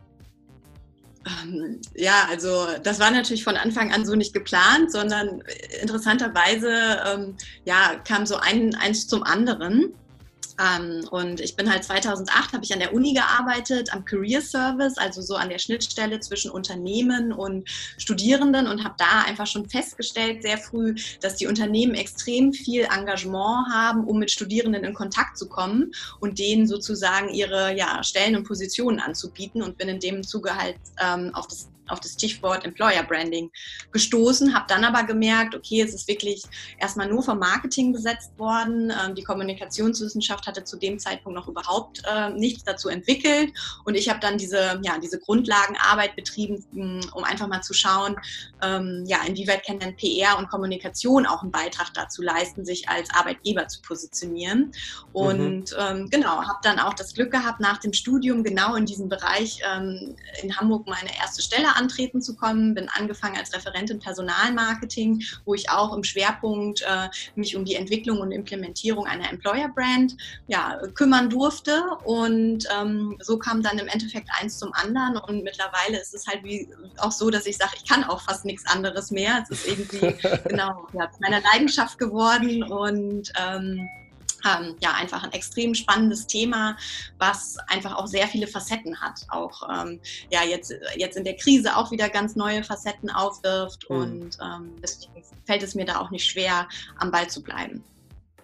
Ähm, 1.44 1.82
ja, 1.96 2.28
also 2.30 2.68
das 2.84 3.00
war 3.00 3.12
natürlich 3.12 3.44
von 3.44 3.58
Anfang 3.58 3.92
an 3.92 4.06
so 4.06 4.16
nicht 4.16 4.34
geplant, 4.34 4.92
sondern 4.92 5.44
interessanterweise 5.82 6.72
ähm, 7.06 7.36
ja, 7.66 8.00
kam 8.08 8.26
so 8.26 8.38
ein, 8.38 8.76
eins 8.76 9.08
zum 9.08 9.24
anderen. 9.24 9.94
Ähm, 10.60 11.08
und 11.12 11.40
ich 11.40 11.56
bin 11.56 11.70
halt 11.70 11.84
2008, 11.84 12.54
habe 12.54 12.64
ich 12.64 12.74
an 12.74 12.80
der 12.80 12.94
Uni 12.94 13.14
gearbeitet, 13.14 13.94
am 13.94 14.06
Career 14.06 14.42
Service, 14.42 14.98
also 14.98 15.22
so 15.22 15.36
an 15.36 15.50
der 15.50 15.60
Schnittstelle 15.60 16.20
zwischen 16.20 16.50
Unternehmen 16.52 17.32
und 17.32 17.70
Studierenden 17.98 18.68
und 18.68 18.84
habe 18.84 18.96
da 18.98 19.24
einfach 19.28 19.48
schon 19.48 19.70
festgestellt, 19.70 20.42
sehr 20.42 20.58
früh, 20.58 20.96
dass 21.22 21.36
die 21.36 21.48
Unternehmen 21.48 21.94
extrem 21.94 22.54
viel 22.54 22.84
Engagement 22.84 23.68
haben, 23.72 24.06
um 24.06 24.20
mit 24.20 24.32
Studierenden 24.32 24.84
in 24.84 24.94
Kontakt 24.94 25.38
zu 25.38 25.48
kommen 25.48 25.92
und 26.20 26.40
denen 26.40 26.68
sozusagen 26.68 27.30
ihre 27.30 27.76
ja, 27.76 28.04
Stellen 28.04 28.36
und 28.36 28.48
Positionen 28.48 29.00
anzubieten 29.00 29.62
und 29.62 29.78
bin 29.78 29.90
in 29.90 30.00
dem 30.00 30.24
Zuge 30.24 30.56
halt 30.56 30.78
ähm, 31.00 31.32
auf 31.34 31.48
das 31.48 31.70
auf 31.88 32.00
das 32.00 32.14
Stichwort 32.14 32.66
Employer 32.66 33.04
Branding 33.04 33.52
gestoßen, 33.92 34.54
habe 34.54 34.66
dann 34.68 34.84
aber 34.84 35.04
gemerkt, 35.04 35.56
okay, 35.56 35.82
es 35.82 35.94
ist 35.94 36.08
wirklich 36.08 36.44
erstmal 36.80 37.08
nur 37.08 37.24
vom 37.24 37.40
Marketing 37.40 37.94
besetzt 37.94 38.38
worden. 38.38 38.92
Ähm, 38.92 39.16
die 39.16 39.24
Kommunikationswissenschaft 39.24 40.48
hatte 40.48 40.64
zu 40.64 40.78
dem 40.78 41.00
Zeitpunkt 41.00 41.38
noch 41.38 41.48
überhaupt 41.48 42.04
äh, 42.06 42.30
nichts 42.32 42.64
dazu 42.64 42.90
entwickelt 42.90 43.54
und 43.86 43.96
ich 43.96 44.10
habe 44.10 44.20
dann 44.20 44.38
diese, 44.38 44.80
ja, 44.84 44.98
diese 45.02 45.20
Grundlagenarbeit 45.20 46.16
betrieben, 46.16 46.64
um 47.14 47.24
einfach 47.24 47.48
mal 47.48 47.62
zu 47.62 47.74
schauen, 47.74 48.16
ähm, 48.62 49.04
ja, 49.08 49.20
inwieweit 49.26 49.66
kann 49.66 49.80
denn 49.80 49.96
PR 49.96 50.38
und 50.38 50.50
Kommunikation 50.50 51.26
auch 51.26 51.42
einen 51.42 51.52
Beitrag 51.52 51.94
dazu 51.94 52.22
leisten, 52.22 52.66
sich 52.66 52.90
als 52.90 53.10
Arbeitgeber 53.14 53.68
zu 53.68 53.82
positionieren. 53.82 54.72
Und 55.14 55.72
mhm. 55.72 55.78
ähm, 55.80 56.10
genau, 56.10 56.42
habe 56.44 56.60
dann 56.64 56.80
auch 56.80 56.94
das 56.94 57.14
Glück 57.14 57.32
gehabt, 57.32 57.60
nach 57.60 57.78
dem 57.78 57.94
Studium 57.94 58.44
genau 58.44 58.76
in 58.76 58.86
diesem 58.86 59.10
Bereich 59.10 59.62
ähm, 59.66 60.16
in 60.42 60.56
Hamburg 60.58 60.88
meine 60.88 61.16
erste 61.18 61.42
Stelle 61.42 61.76
antreten 61.78 62.22
zu 62.22 62.36
kommen. 62.36 62.74
Bin 62.74 62.90
angefangen 62.90 63.38
als 63.38 63.54
Referentin 63.54 64.00
Personalmarketing, 64.00 65.24
wo 65.46 65.54
ich 65.54 65.70
auch 65.70 65.96
im 65.96 66.04
Schwerpunkt 66.04 66.82
äh, 66.82 67.10
mich 67.36 67.56
um 67.56 67.66
die 67.66 67.76
Entwicklung 67.76 68.20
und 68.20 68.32
Implementierung 68.32 69.06
einer 69.06 69.30
Employer 69.30 69.70
Brand 69.70 70.16
ja, 70.48 70.80
kümmern 70.94 71.30
durfte. 71.30 71.84
Und 72.04 72.66
ähm, 72.78 73.18
so 73.20 73.38
kam 73.38 73.62
dann 73.62 73.78
im 73.78 73.88
Endeffekt 73.88 74.30
eins 74.40 74.58
zum 74.58 74.74
anderen. 74.74 75.18
Und 75.18 75.44
mittlerweile 75.44 76.00
ist 76.00 76.14
es 76.14 76.28
halt 76.28 76.44
wie 76.44 76.68
auch 76.98 77.12
so, 77.12 77.30
dass 77.30 77.46
ich 77.46 77.58
sage, 77.58 77.72
ich 77.76 77.88
kann 77.88 78.04
auch 78.04 78.22
fast 78.22 78.46
nichts 78.46 78.66
anderes 78.66 79.12
mehr. 79.12 79.44
Es 79.44 79.50
ist 79.50 79.68
irgendwie 79.68 80.16
genau 80.48 80.88
ja, 80.94 81.10
meine 81.20 81.42
Leidenschaft 81.52 81.98
geworden 81.98 82.64
und 82.64 83.32
ähm, 83.40 83.88
ähm, 84.46 84.76
ja, 84.80 84.94
einfach 84.94 85.24
ein 85.24 85.32
extrem 85.32 85.74
spannendes 85.74 86.28
Thema, 86.28 86.78
was 87.18 87.58
einfach 87.68 87.96
auch 87.96 88.08
sehr 88.08 88.28
viele 88.28 88.48
Facetten 88.48 89.00
hat. 89.00 89.22
Auch 89.30 89.68
ähm, 89.70 90.00
ja, 90.30 90.44
jetzt, 90.44 90.74
jetzt 90.96 91.18
in 91.18 91.24
der 91.24 91.36
Krise 91.36 91.76
auch 91.76 91.92
wieder 91.92 92.10
ganz 92.10 92.36
neue 92.36 92.64
Facetten 92.64 93.10
aufwirft. 93.10 93.90
Mhm. 93.90 93.96
Und 93.98 94.38
ähm, 94.42 94.72
deswegen 94.82 95.24
fällt 95.46 95.64
es 95.64 95.76
mir 95.76 95.86
da 95.86 96.00
auch 96.00 96.12
nicht 96.12 96.26
schwer, 96.26 96.68
am 96.98 97.12
Ball 97.12 97.28
zu 97.28 97.42
bleiben. 97.42 97.84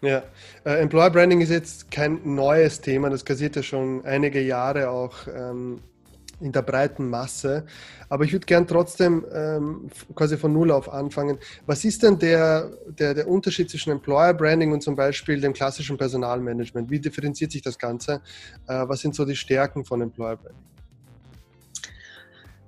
Ja, 0.02 0.22
äh, 0.66 0.82
Employer 0.82 1.10
Branding 1.10 1.40
ist 1.40 1.50
jetzt 1.50 1.90
kein 1.90 2.20
neues 2.24 2.82
Thema, 2.82 3.10
das 3.10 3.24
kassiert 3.24 3.56
ja 3.56 3.64
schon 3.64 4.04
einige 4.04 4.42
Jahre 4.42 4.90
auch 4.90 5.14
ähm, 5.34 5.80
in 6.44 6.52
der 6.52 6.62
breiten 6.62 7.10
Masse. 7.10 7.66
Aber 8.10 8.26
ich 8.26 8.34
würde 8.34 8.46
gern 8.46 8.68
trotzdem 8.68 9.26
ähm, 9.34 9.90
quasi 10.14 10.38
von 10.38 10.54
Null 10.54 10.72
auf 10.72 10.92
anfangen. 10.92 11.40
Was 11.66 11.86
ist 11.86 12.04
denn 12.04 12.20
der, 12.20 12.72
der, 12.88 13.14
der 13.14 13.28
Unterschied 13.28 13.70
zwischen 13.70 13.92
Employer 13.92 14.34
Branding 14.34 14.72
und 14.72 14.82
zum 14.82 14.96
Beispiel 14.96 15.40
dem 15.40 15.54
klassischen 15.54 15.98
Personalmanagement? 15.98 16.90
Wie 16.90 17.00
differenziert 17.00 17.52
sich 17.52 17.62
das 17.62 17.78
Ganze? 17.78 18.22
Äh, 18.68 18.88
was 18.88 19.02
sind 19.02 19.16
so 19.16 19.26
die 19.26 19.36
Stärken 19.36 19.86
von 19.86 20.02
Employer 20.02 20.38
Branding? 20.38 20.73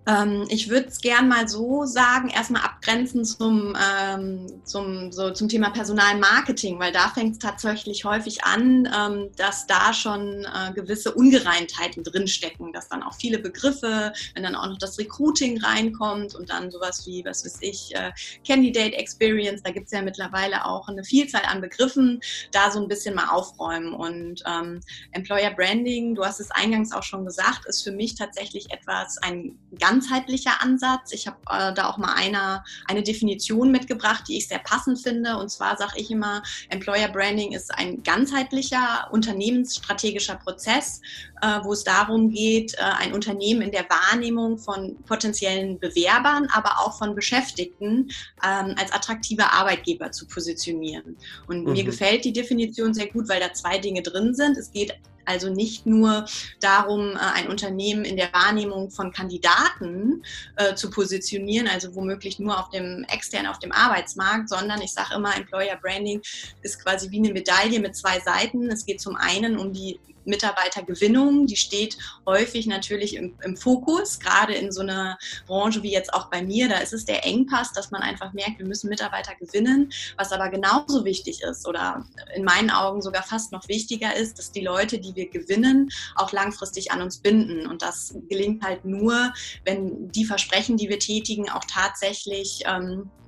Ähm, 0.07 0.45
ich 0.49 0.69
würde 0.69 0.87
es 0.87 1.01
gern 1.01 1.27
mal 1.27 1.47
so 1.47 1.85
sagen, 1.85 2.29
erstmal 2.29 2.63
abgrenzen 2.63 3.25
zum, 3.25 3.75
ähm, 3.75 4.61
zum, 4.63 5.11
so 5.11 5.31
zum 5.31 5.49
Thema 5.49 5.71
Personalmarketing, 5.71 6.79
weil 6.79 6.91
da 6.91 7.09
fängt 7.09 7.33
es 7.33 7.39
tatsächlich 7.39 8.05
häufig 8.05 8.43
an, 8.43 8.87
ähm, 8.95 9.29
dass 9.35 9.65
da 9.65 9.93
schon 9.93 10.45
äh, 10.45 10.73
gewisse 10.73 11.13
Ungereimtheiten 11.13 12.03
drinstecken, 12.03 12.71
dass 12.71 12.87
dann 12.87 13.01
auch 13.01 13.15
viele 13.15 13.39
Begriffe, 13.39 14.13
wenn 14.33 14.43
dann 14.43 14.55
auch 14.55 14.67
noch 14.67 14.77
das 14.77 14.99
Recruiting 14.99 15.59
reinkommt 15.59 16.35
und 16.35 16.49
dann 16.49 16.69
sowas 16.69 17.07
wie, 17.07 17.25
was 17.25 17.43
weiß 17.43 17.57
ich, 17.61 17.95
äh, 17.95 18.11
Candidate 18.45 18.95
Experience, 18.95 19.63
da 19.63 19.71
gibt 19.71 19.87
es 19.87 19.91
ja 19.91 20.01
mittlerweile 20.01 20.65
auch 20.65 20.87
eine 20.87 21.03
Vielzahl 21.03 21.43
an 21.45 21.61
Begriffen, 21.61 22.21
da 22.51 22.69
so 22.69 22.79
ein 22.79 22.87
bisschen 22.87 23.15
mal 23.15 23.29
aufräumen. 23.29 23.93
Und 23.93 24.43
ähm, 24.45 24.81
Employer 25.11 25.51
Branding, 25.51 26.13
du 26.13 26.23
hast 26.23 26.39
es 26.39 26.51
eingangs 26.51 26.91
auch 26.91 27.03
schon 27.03 27.25
gesagt, 27.25 27.65
ist 27.65 27.83
für 27.83 27.91
mich 27.91 28.15
tatsächlich 28.15 28.71
etwas, 28.71 29.17
ein 29.19 29.57
ganz 29.79 29.94
ganzheitlicher 29.95 30.61
Ansatz. 30.61 31.13
Ich 31.13 31.27
habe 31.27 31.37
äh, 31.49 31.73
da 31.73 31.89
auch 31.89 31.97
mal 31.97 32.13
eine, 32.15 32.63
eine 32.87 33.01
Definition 33.01 33.71
mitgebracht, 33.71 34.25
die 34.27 34.37
ich 34.37 34.47
sehr 34.47 34.59
passend 34.59 34.99
finde. 34.99 35.37
Und 35.37 35.49
zwar 35.49 35.77
sage 35.77 35.93
ich 35.97 36.11
immer, 36.11 36.43
Employer 36.69 37.07
Branding 37.07 37.53
ist 37.53 37.73
ein 37.73 38.03
ganzheitlicher 38.03 39.07
unternehmensstrategischer 39.11 40.35
Prozess, 40.35 41.01
äh, 41.41 41.59
wo 41.63 41.73
es 41.73 41.83
darum 41.83 42.29
geht, 42.29 42.73
äh, 42.73 42.81
ein 42.81 43.13
Unternehmen 43.13 43.61
in 43.61 43.71
der 43.71 43.85
Wahrnehmung 43.89 44.57
von 44.57 44.97
potenziellen 45.03 45.79
Bewerbern, 45.79 46.49
aber 46.51 46.79
auch 46.79 46.97
von 46.97 47.15
Beschäftigten 47.15 48.09
ähm, 48.43 48.75
als 48.77 48.91
attraktiver 48.91 49.53
Arbeitgeber 49.53 50.11
zu 50.11 50.27
positionieren. 50.27 51.15
Und 51.47 51.65
mhm. 51.65 51.71
mir 51.71 51.83
gefällt 51.83 52.25
die 52.25 52.33
Definition 52.33 52.93
sehr 52.93 53.07
gut, 53.07 53.29
weil 53.29 53.39
da 53.39 53.53
zwei 53.53 53.77
Dinge 53.77 54.01
drin 54.01 54.33
sind. 54.33 54.57
Es 54.57 54.71
geht 54.71 54.93
also 55.25 55.49
nicht 55.49 55.85
nur 55.85 56.25
darum, 56.59 57.15
äh, 57.15 57.19
ein 57.19 57.47
Unternehmen 57.49 58.05
in 58.05 58.17
der 58.17 58.31
Wahrnehmung 58.33 58.91
von 58.91 59.11
Kandidaten 59.11 60.23
äh, 60.55 60.75
zu 60.75 60.89
positionieren, 60.89 61.67
also 61.67 61.93
womöglich 61.95 62.39
nur 62.39 62.59
auf 62.59 62.69
dem 62.69 63.05
extern 63.09 63.47
auf 63.47 63.59
dem 63.59 63.71
Arbeitsmarkt, 63.71 64.49
sondern 64.49 64.81
ich 64.81 64.93
sage 64.93 65.15
immer, 65.15 65.35
Employer 65.35 65.77
Branding 65.77 66.21
ist 66.61 66.83
quasi 66.83 67.11
wie 67.11 67.19
eine 67.19 67.31
Medaille 67.31 67.79
mit 67.79 67.95
zwei 67.95 68.19
Seiten. 68.19 68.69
Es 68.69 68.85
geht 68.85 69.01
zum 69.01 69.15
einen 69.15 69.57
um 69.57 69.73
die 69.73 69.99
Mitarbeitergewinnung, 70.25 71.47
die 71.47 71.55
steht 71.55 71.97
häufig 72.25 72.67
natürlich 72.67 73.15
im, 73.15 73.37
im, 73.43 73.57
Fokus, 73.57 74.19
gerade 74.19 74.53
in 74.53 74.71
so 74.71 74.81
einer 74.81 75.17
Branche 75.47 75.83
wie 75.83 75.91
jetzt 75.91 76.13
auch 76.13 76.29
bei 76.29 76.41
mir. 76.41 76.69
Da 76.69 76.77
ist 76.77 76.93
es 76.93 77.05
der 77.05 77.25
Engpass, 77.25 77.73
dass 77.73 77.91
man 77.91 78.01
einfach 78.01 78.33
merkt, 78.33 78.59
wir 78.59 78.65
müssen 78.65 78.89
Mitarbeiter 78.89 79.33
gewinnen. 79.35 79.91
Was 80.17 80.31
aber 80.31 80.49
genauso 80.49 81.05
wichtig 81.05 81.41
ist 81.41 81.67
oder 81.67 82.05
in 82.35 82.43
meinen 82.43 82.69
Augen 82.69 83.01
sogar 83.01 83.23
fast 83.23 83.51
noch 83.51 83.67
wichtiger 83.67 84.15
ist, 84.15 84.37
dass 84.39 84.51
die 84.51 84.61
Leute, 84.61 84.99
die 84.99 85.15
wir 85.15 85.29
gewinnen, 85.29 85.89
auch 86.15 86.31
langfristig 86.31 86.91
an 86.91 87.01
uns 87.01 87.17
binden. 87.17 87.67
Und 87.67 87.81
das 87.81 88.15
gelingt 88.29 88.63
halt 88.63 88.85
nur, 88.85 89.33
wenn 89.63 90.09
die 90.11 90.25
Versprechen, 90.25 90.77
die 90.77 90.89
wir 90.89 90.99
tätigen, 90.99 91.49
auch 91.49 91.63
tatsächlich 91.65 92.63
ähm, 92.65 93.09
äh, 93.23 93.24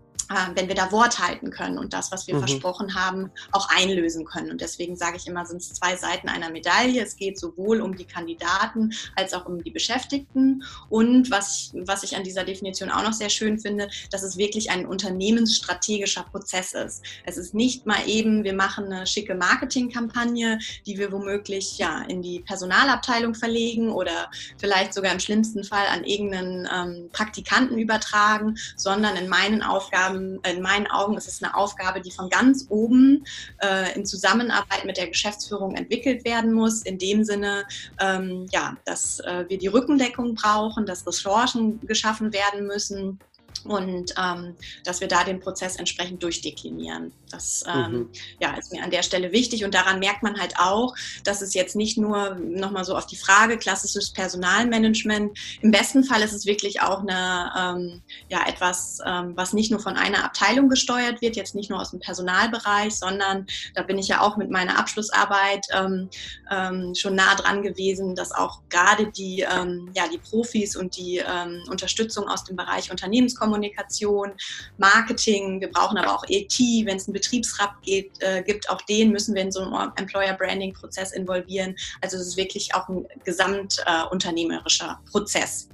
wenn 0.56 0.68
wir 0.68 0.76
da 0.76 0.92
Wort 0.92 1.20
halten 1.20 1.52
können 1.52 1.78
und 1.78 1.94
das, 1.94 2.12
was 2.12 2.28
wir 2.28 2.36
mhm. 2.36 2.40
versprochen 2.40 2.96
haben, 2.96 3.32
auch 3.52 3.70
einlösen 3.70 4.26
können. 4.26 4.52
Und 4.52 4.62
deswegen 4.62 4.96
sage 4.98 5.18
ich 5.18 5.28
immer, 5.28 5.46
sind 5.46 5.62
es 5.62 5.74
zwei 5.74 5.96
Seiten 5.96 6.28
einer 6.28 6.52
Medaille. 6.52 7.02
Es 7.02 7.16
geht 7.16 7.40
sowohl 7.40 7.82
um 7.82 7.96
die 7.96 8.06
Kandidaten 8.06 8.94
als 9.16 9.34
auch 9.34 9.46
um 9.46 9.64
die 9.64 9.72
Beschäftigten. 9.72 10.64
Und 10.90 11.32
was, 11.32 11.72
was 11.74 12.04
ich 12.04 12.18
an 12.18 12.24
dieser 12.24 12.44
Definition 12.44 12.92
auch 12.92 13.04
noch 13.04 13.14
sehr 13.14 13.30
schön 13.30 13.58
finde, 13.60 13.88
dass 14.12 14.24
es 14.24 14.38
wirklich 14.38 14.70
ein 14.70 14.86
unternehmensstrategischer 14.86 16.24
Prozess 16.24 16.74
ist. 16.74 17.04
Es 17.26 17.38
ist 17.38 17.54
nicht 17.54 17.86
mal 17.86 18.08
eben, 18.08 18.44
wir 18.44 18.54
machen 18.54 18.92
eine 18.92 19.08
schicke 19.08 19.36
Marketingkampagne, 19.36 20.60
die 20.86 20.98
wir 20.98 21.12
womöglich 21.12 21.78
ja, 21.78 22.02
in 22.02 22.22
die 22.22 22.42
Personalabteilung 22.42 23.34
verlegen 23.34 23.92
oder 23.92 24.30
vielleicht 24.58 24.94
sogar 24.94 25.14
im 25.14 25.20
schlimmsten 25.20 25.64
Fall 25.64 25.88
an 25.88 26.04
irgendeinen 26.04 26.68
ähm, 26.74 27.10
Praktikanten 27.12 27.78
übertragen, 27.78 28.58
sondern 28.76 29.16
in 29.16 29.30
meinen 29.30 29.64
Aufgaben 29.64 30.07
ähm, 30.08 30.40
in 30.50 30.62
meinen 30.62 30.88
Augen 30.88 31.18
ist 31.18 31.28
es 31.28 31.44
eine 31.44 31.56
Aufgabe, 31.56 32.02
die 32.02 32.12
von 32.12 32.30
ganz 32.30 32.68
oben 32.70 33.26
äh, 33.62 33.96
in 33.96 34.06
Zusammenarbeit 34.06 34.86
mit 34.86 34.98
der 34.98 35.08
Geschäftsführung 35.08 35.76
entwickelt 35.76 36.26
werden 36.26 36.54
muss. 36.54 36.82
In 36.82 36.98
dem 36.98 37.24
Sinne, 37.24 37.66
ähm, 38.00 38.48
ja, 38.52 38.78
dass 38.86 39.20
äh, 39.22 39.46
wir 39.48 39.58
die 39.58 39.68
Rückendeckung 39.68 40.36
brauchen, 40.36 40.86
dass 40.86 41.06
Ressourcen 41.06 41.80
geschaffen 41.86 42.34
werden 42.34 42.68
müssen 42.68 43.20
und 43.66 44.14
ähm, 44.18 44.56
dass 44.84 45.02
wir 45.02 45.08
da 45.08 45.24
den 45.24 45.40
Prozess 45.40 45.76
entsprechend 45.76 46.24
durchdeklinieren. 46.24 47.12
Das 47.30 47.64
ähm, 47.68 47.92
mhm. 47.92 48.10
ja, 48.40 48.56
ist 48.56 48.72
mir 48.72 48.84
an 48.84 48.92
der 48.92 49.04
Stelle 49.04 49.32
wichtig 49.32 49.66
und 49.66 49.74
daran 49.74 50.00
merkt 50.00 50.24
man 50.24 50.40
halt 50.40 50.56
auch, 50.58 50.96
dass 51.24 51.42
es 51.42 51.54
jetzt 51.54 51.76
nicht 51.76 51.98
nur 51.98 52.36
nochmal 52.36 52.86
so 52.86 52.96
auf 52.96 53.06
die 53.06 53.18
Frage 53.18 53.58
klassisches 53.58 54.12
Personalmanagement, 54.12 55.38
im 55.62 55.72
besten 55.72 56.04
Fall 56.04 56.22
ist 56.22 56.34
es 56.34 56.46
wirklich 56.46 56.82
auch 56.82 57.02
eine, 57.02 57.52
ähm, 57.58 58.02
ja, 58.30 58.48
etwas, 58.48 59.00
ähm, 59.06 59.34
was 59.36 59.54
nicht 59.54 59.72
nur 59.72 59.80
von 59.80 59.98
einer 59.98 60.24
Abteilung 60.24 60.70
gesteuert 60.70 61.22
wird, 61.22 61.36
jetzt 61.36 61.56
nicht 61.56 61.70
nur 61.70 61.82
aus 61.82 61.92
dem 61.92 62.00
Personalbereich, 62.00 62.96
sondern 62.96 63.46
da 63.76 63.84
bin 63.84 63.98
ich 63.98 64.08
ja 64.08 64.22
auch 64.22 64.38
mit 64.38 64.50
meiner 64.50 64.80
Abschlussarbeit 64.80 65.66
ähm, 65.74 66.10
ähm, 66.50 66.94
schon 66.96 67.16
nah 67.16 67.36
dran 67.36 67.62
gewesen, 67.62 68.16
dass 68.16 68.32
auch 68.32 68.62
gerade 68.70 69.12
die, 69.12 69.38
ja, 69.38 70.08
die 70.12 70.18
Profis 70.18 70.76
und 70.76 70.98
die 70.98 71.22
Unterstützung 71.70 72.28
aus 72.28 72.44
dem 72.44 72.56
Bereich 72.56 72.92
Unternehmenskommunikation 72.92 73.57
Kommunikation, 73.58 74.34
Marketing, 74.78 75.60
wir 75.60 75.72
brauchen 75.72 75.98
aber 75.98 76.14
auch 76.14 76.24
ET, 76.30 76.58
wenn 76.86 76.98
es 76.98 77.08
einen 77.08 77.14
Betriebsrat 77.14 77.72
geht, 77.82 78.12
äh, 78.20 78.44
gibt, 78.44 78.70
auch 78.70 78.82
den 78.84 79.12
müssen 79.12 79.34
wir 79.34 79.42
in 79.42 79.52
so 79.52 79.62
einen 79.62 79.92
Employer 79.96 80.34
Branding 80.34 80.74
Prozess 80.74 81.12
involvieren. 81.12 81.76
Also 82.02 82.18
es 82.18 82.28
ist 82.28 82.38
wirklich 82.38 82.74
auch 82.76 82.88
ein 82.88 83.06
gesamtunternehmerischer 83.24 85.00
äh, 85.04 85.10
Prozess. 85.10 85.70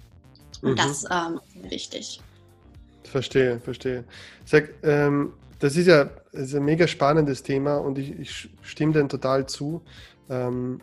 Und 0.61 0.71
mhm. 0.71 0.75
das 0.77 1.05
ähm, 1.11 1.39
ist 1.61 1.71
wichtig. 1.71 2.21
Verstehe, 3.03 3.59
verstehe. 3.59 4.05
Sag, 4.45 4.69
ähm, 4.83 5.33
das 5.59 5.75
ist 5.75 5.87
ja 5.87 6.09
das 6.31 6.41
ist 6.41 6.55
ein 6.55 6.65
mega 6.65 6.87
spannendes 6.87 7.43
Thema 7.43 7.77
und 7.77 7.97
ich, 7.99 8.19
ich 8.19 8.49
stimme 8.63 8.93
dem 8.93 9.07
total 9.07 9.45
zu. 9.45 9.83
Ähm, 10.29 10.81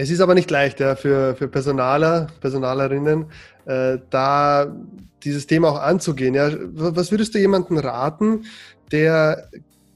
es 0.00 0.10
ist 0.10 0.20
aber 0.20 0.34
nicht 0.34 0.48
leicht 0.48 0.78
ja, 0.78 0.94
für, 0.94 1.34
für 1.34 1.48
Personaler, 1.48 2.28
Personalerinnen, 2.40 3.26
äh, 3.66 3.98
da 4.10 4.72
dieses 5.24 5.48
Thema 5.48 5.70
auch 5.70 5.80
anzugehen. 5.80 6.34
Ja. 6.34 6.50
Was 6.72 7.10
würdest 7.10 7.34
du 7.34 7.40
jemandem 7.40 7.78
raten, 7.78 8.44
der 8.92 9.48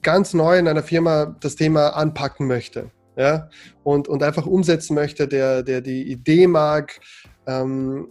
ganz 0.03 0.35
neu 0.35 0.59
in 0.59 0.67
einer 0.67 0.83
Firma 0.83 1.37
das 1.39 1.55
Thema 1.55 1.91
anpacken 1.91 2.49
möchte? 2.49 2.91
Ja, 3.15 3.49
und, 3.85 4.09
und 4.09 4.25
einfach 4.25 4.45
umsetzen 4.47 4.95
möchte, 4.95 5.29
der, 5.29 5.63
der 5.63 5.83
die 5.83 6.11
Idee 6.11 6.49
mag 6.49 6.99
ähm, 7.47 8.09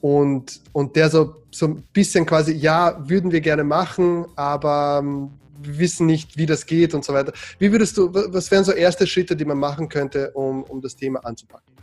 und, 0.00 0.60
und 0.72 0.96
der 0.96 1.08
so, 1.08 1.36
so 1.52 1.66
ein 1.66 1.84
bisschen 1.92 2.26
quasi, 2.26 2.52
ja, 2.52 2.98
würden 3.08 3.30
wir 3.30 3.42
gerne 3.42 3.62
machen, 3.62 4.24
aber 4.34 5.00
ähm, 5.04 5.30
wissen 5.64 6.06
nicht, 6.06 6.36
wie 6.36 6.46
das 6.46 6.66
geht 6.66 6.94
und 6.94 7.04
so 7.04 7.12
weiter. 7.12 7.32
Wie 7.58 7.70
würdest 7.72 7.96
du, 7.96 8.12
was 8.12 8.50
wären 8.50 8.64
so 8.64 8.72
erste 8.72 9.06
Schritte, 9.06 9.36
die 9.36 9.44
man 9.44 9.58
machen 9.58 9.88
könnte, 9.88 10.30
um, 10.32 10.62
um 10.64 10.80
das 10.80 10.96
Thema 10.96 11.24
anzupacken? 11.24 11.74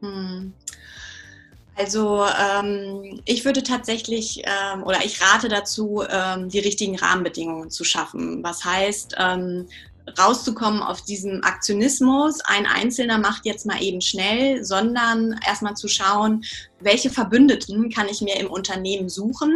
Hm. 0.00 0.52
Also 1.76 2.24
ähm, 2.24 3.20
ich 3.24 3.44
würde 3.44 3.62
tatsächlich 3.62 4.42
ähm, 4.44 4.84
oder 4.84 5.04
ich 5.04 5.20
rate 5.20 5.48
dazu, 5.48 6.04
ähm, 6.08 6.48
die 6.48 6.60
richtigen 6.60 6.96
Rahmenbedingungen 6.96 7.70
zu 7.70 7.82
schaffen. 7.82 8.44
Was 8.44 8.64
heißt, 8.64 9.16
ähm, 9.18 9.66
rauszukommen 10.18 10.82
auf 10.82 11.02
diesem 11.02 11.42
Aktionismus, 11.42 12.40
ein 12.44 12.66
Einzelner 12.66 13.18
macht 13.18 13.46
jetzt 13.46 13.66
mal 13.66 13.82
eben 13.82 14.00
schnell, 14.00 14.64
sondern 14.64 15.38
erstmal 15.46 15.74
zu 15.74 15.88
schauen, 15.88 16.44
welche 16.80 17.10
Verbündeten 17.10 17.90
kann 17.90 18.08
ich 18.08 18.20
mir 18.20 18.38
im 18.38 18.48
Unternehmen 18.50 19.08
suchen. 19.08 19.52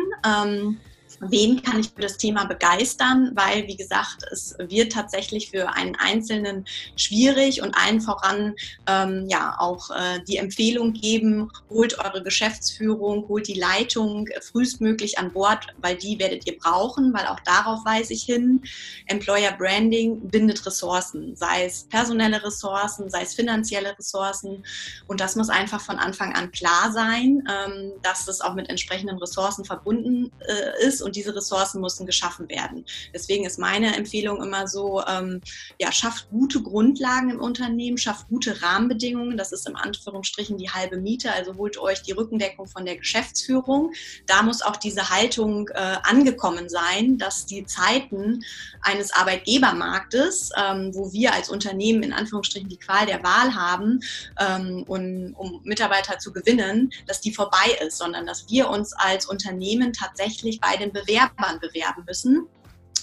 Wen 1.21 1.63
kann 1.63 1.81
ich 1.81 1.91
für 1.91 2.03
das 2.03 2.17
Thema 2.17 2.45
begeistern, 2.45 3.33
weil, 3.35 3.67
wie 3.67 3.77
gesagt, 3.77 4.25
es 4.31 4.57
wird 4.59 4.93
tatsächlich 4.93 5.51
für 5.51 5.69
einen 5.75 5.97
Einzelnen 5.97 6.65
schwierig 6.97 7.63
und 7.63 7.75
allen 7.77 8.01
voran 8.01 8.55
ähm, 8.87 9.27
ja 9.29 9.57
auch 9.59 9.91
äh, 9.91 10.21
die 10.27 10.37
Empfehlung 10.37 10.93
geben, 10.93 11.51
holt 11.69 11.99
eure 11.99 12.23
Geschäftsführung, 12.23 13.27
holt 13.29 13.49
die 13.49 13.59
Leitung 13.59 14.29
frühestmöglich 14.41 15.19
an 15.19 15.33
Bord, 15.33 15.67
weil 15.79 15.97
die 15.97 16.19
werdet 16.19 16.47
ihr 16.47 16.57
brauchen, 16.59 17.13
weil 17.13 17.27
auch 17.27 17.41
darauf 17.41 17.85
weise 17.85 18.13
ich 18.13 18.23
hin. 18.23 18.63
Employer 19.07 19.53
Branding 19.53 20.21
bindet 20.29 20.65
Ressourcen, 20.67 21.35
sei 21.35 21.65
es 21.65 21.85
personelle 21.85 22.45
Ressourcen, 22.45 23.11
sei 23.11 23.23
es 23.23 23.35
finanzielle 23.35 23.97
Ressourcen 23.99 24.65
und 25.07 25.21
das 25.21 25.35
muss 25.35 25.49
einfach 25.49 25.81
von 25.81 25.97
Anfang 25.97 26.35
an 26.35 26.53
klar 26.53 26.93
sein, 26.93 27.43
ähm, 27.51 27.93
dass 28.03 28.25
das 28.25 28.41
auch 28.41 28.55
mit 28.55 28.69
entsprechenden 28.69 29.19
Ressourcen 29.19 29.65
verbunden 29.65 30.31
äh, 30.47 30.87
ist 30.87 31.03
und 31.09 31.17
diese 31.17 31.35
Ressourcen 31.35 31.81
müssen 31.81 32.07
geschaffen 32.07 32.49
werden. 32.49 32.85
Deswegen 33.13 33.45
ist 33.45 33.59
meine 33.59 33.97
Empfehlung 33.97 34.43
immer 34.43 34.69
so, 34.69 35.03
ähm, 35.07 35.41
ja, 35.81 35.91
schafft 35.91 36.31
gute 36.31 36.63
Grundlagen 36.63 37.31
im 37.31 37.41
Unternehmen, 37.41 37.99
schafft 37.99 38.29
gute 38.29 38.63
Rahmenbedingungen. 38.63 39.37
Das 39.37 39.53
ist 39.53 39.67
im 39.67 39.75
Anführungsstrichen 39.75 40.59
die 40.59 40.71
halbe 40.71 40.99
Miete. 40.99 41.33
Also 41.33 41.57
holt 41.57 41.79
euch 41.79 42.03
die 42.03 42.13
Rückendeckung 42.13 42.67
von 42.69 42.85
der 42.85 42.97
Geschäftsführung. 42.97 43.93
Da 44.27 44.43
muss 44.43 44.63
auch 44.63 44.77
diese 44.77 45.11
Haltung 45.11 45.69
äh, 45.69 45.97
angekommen 46.03 46.69
sein, 46.69 47.19
dass 47.19 47.47
die 47.47 47.65
Zeiten 47.65 48.45
eines 48.83 49.13
Arbeitgebermarktes, 49.13 50.51
ähm, 50.57 50.95
wo 50.95 51.13
wir 51.13 51.33
als 51.33 51.49
Unternehmen 51.49 52.03
in 52.03 52.13
Anführungsstrichen 52.13 52.69
die 52.69 52.79
Qual 52.79 53.07
der 53.07 53.23
Wahl 53.23 53.55
haben, 53.55 54.01
ähm, 54.39 54.85
und, 54.87 55.35
um 55.35 55.61
Mitarbeiter 55.65 56.19
zu 56.19 56.33
gewinnen, 56.33 56.93
dass 57.07 57.21
die 57.21 57.33
vorbei 57.33 57.79
ist, 57.87 57.97
sondern 57.99 58.27
dass 58.27 58.49
wir 58.51 58.69
uns 58.69 58.93
als 58.93 59.27
Unternehmen 59.27 59.93
tatsächlich 59.93 60.61
bei 60.61 60.77
den 60.77 60.93
Bewerbern 61.01 61.61
bewerben 61.61 62.05
müssen 62.07 62.49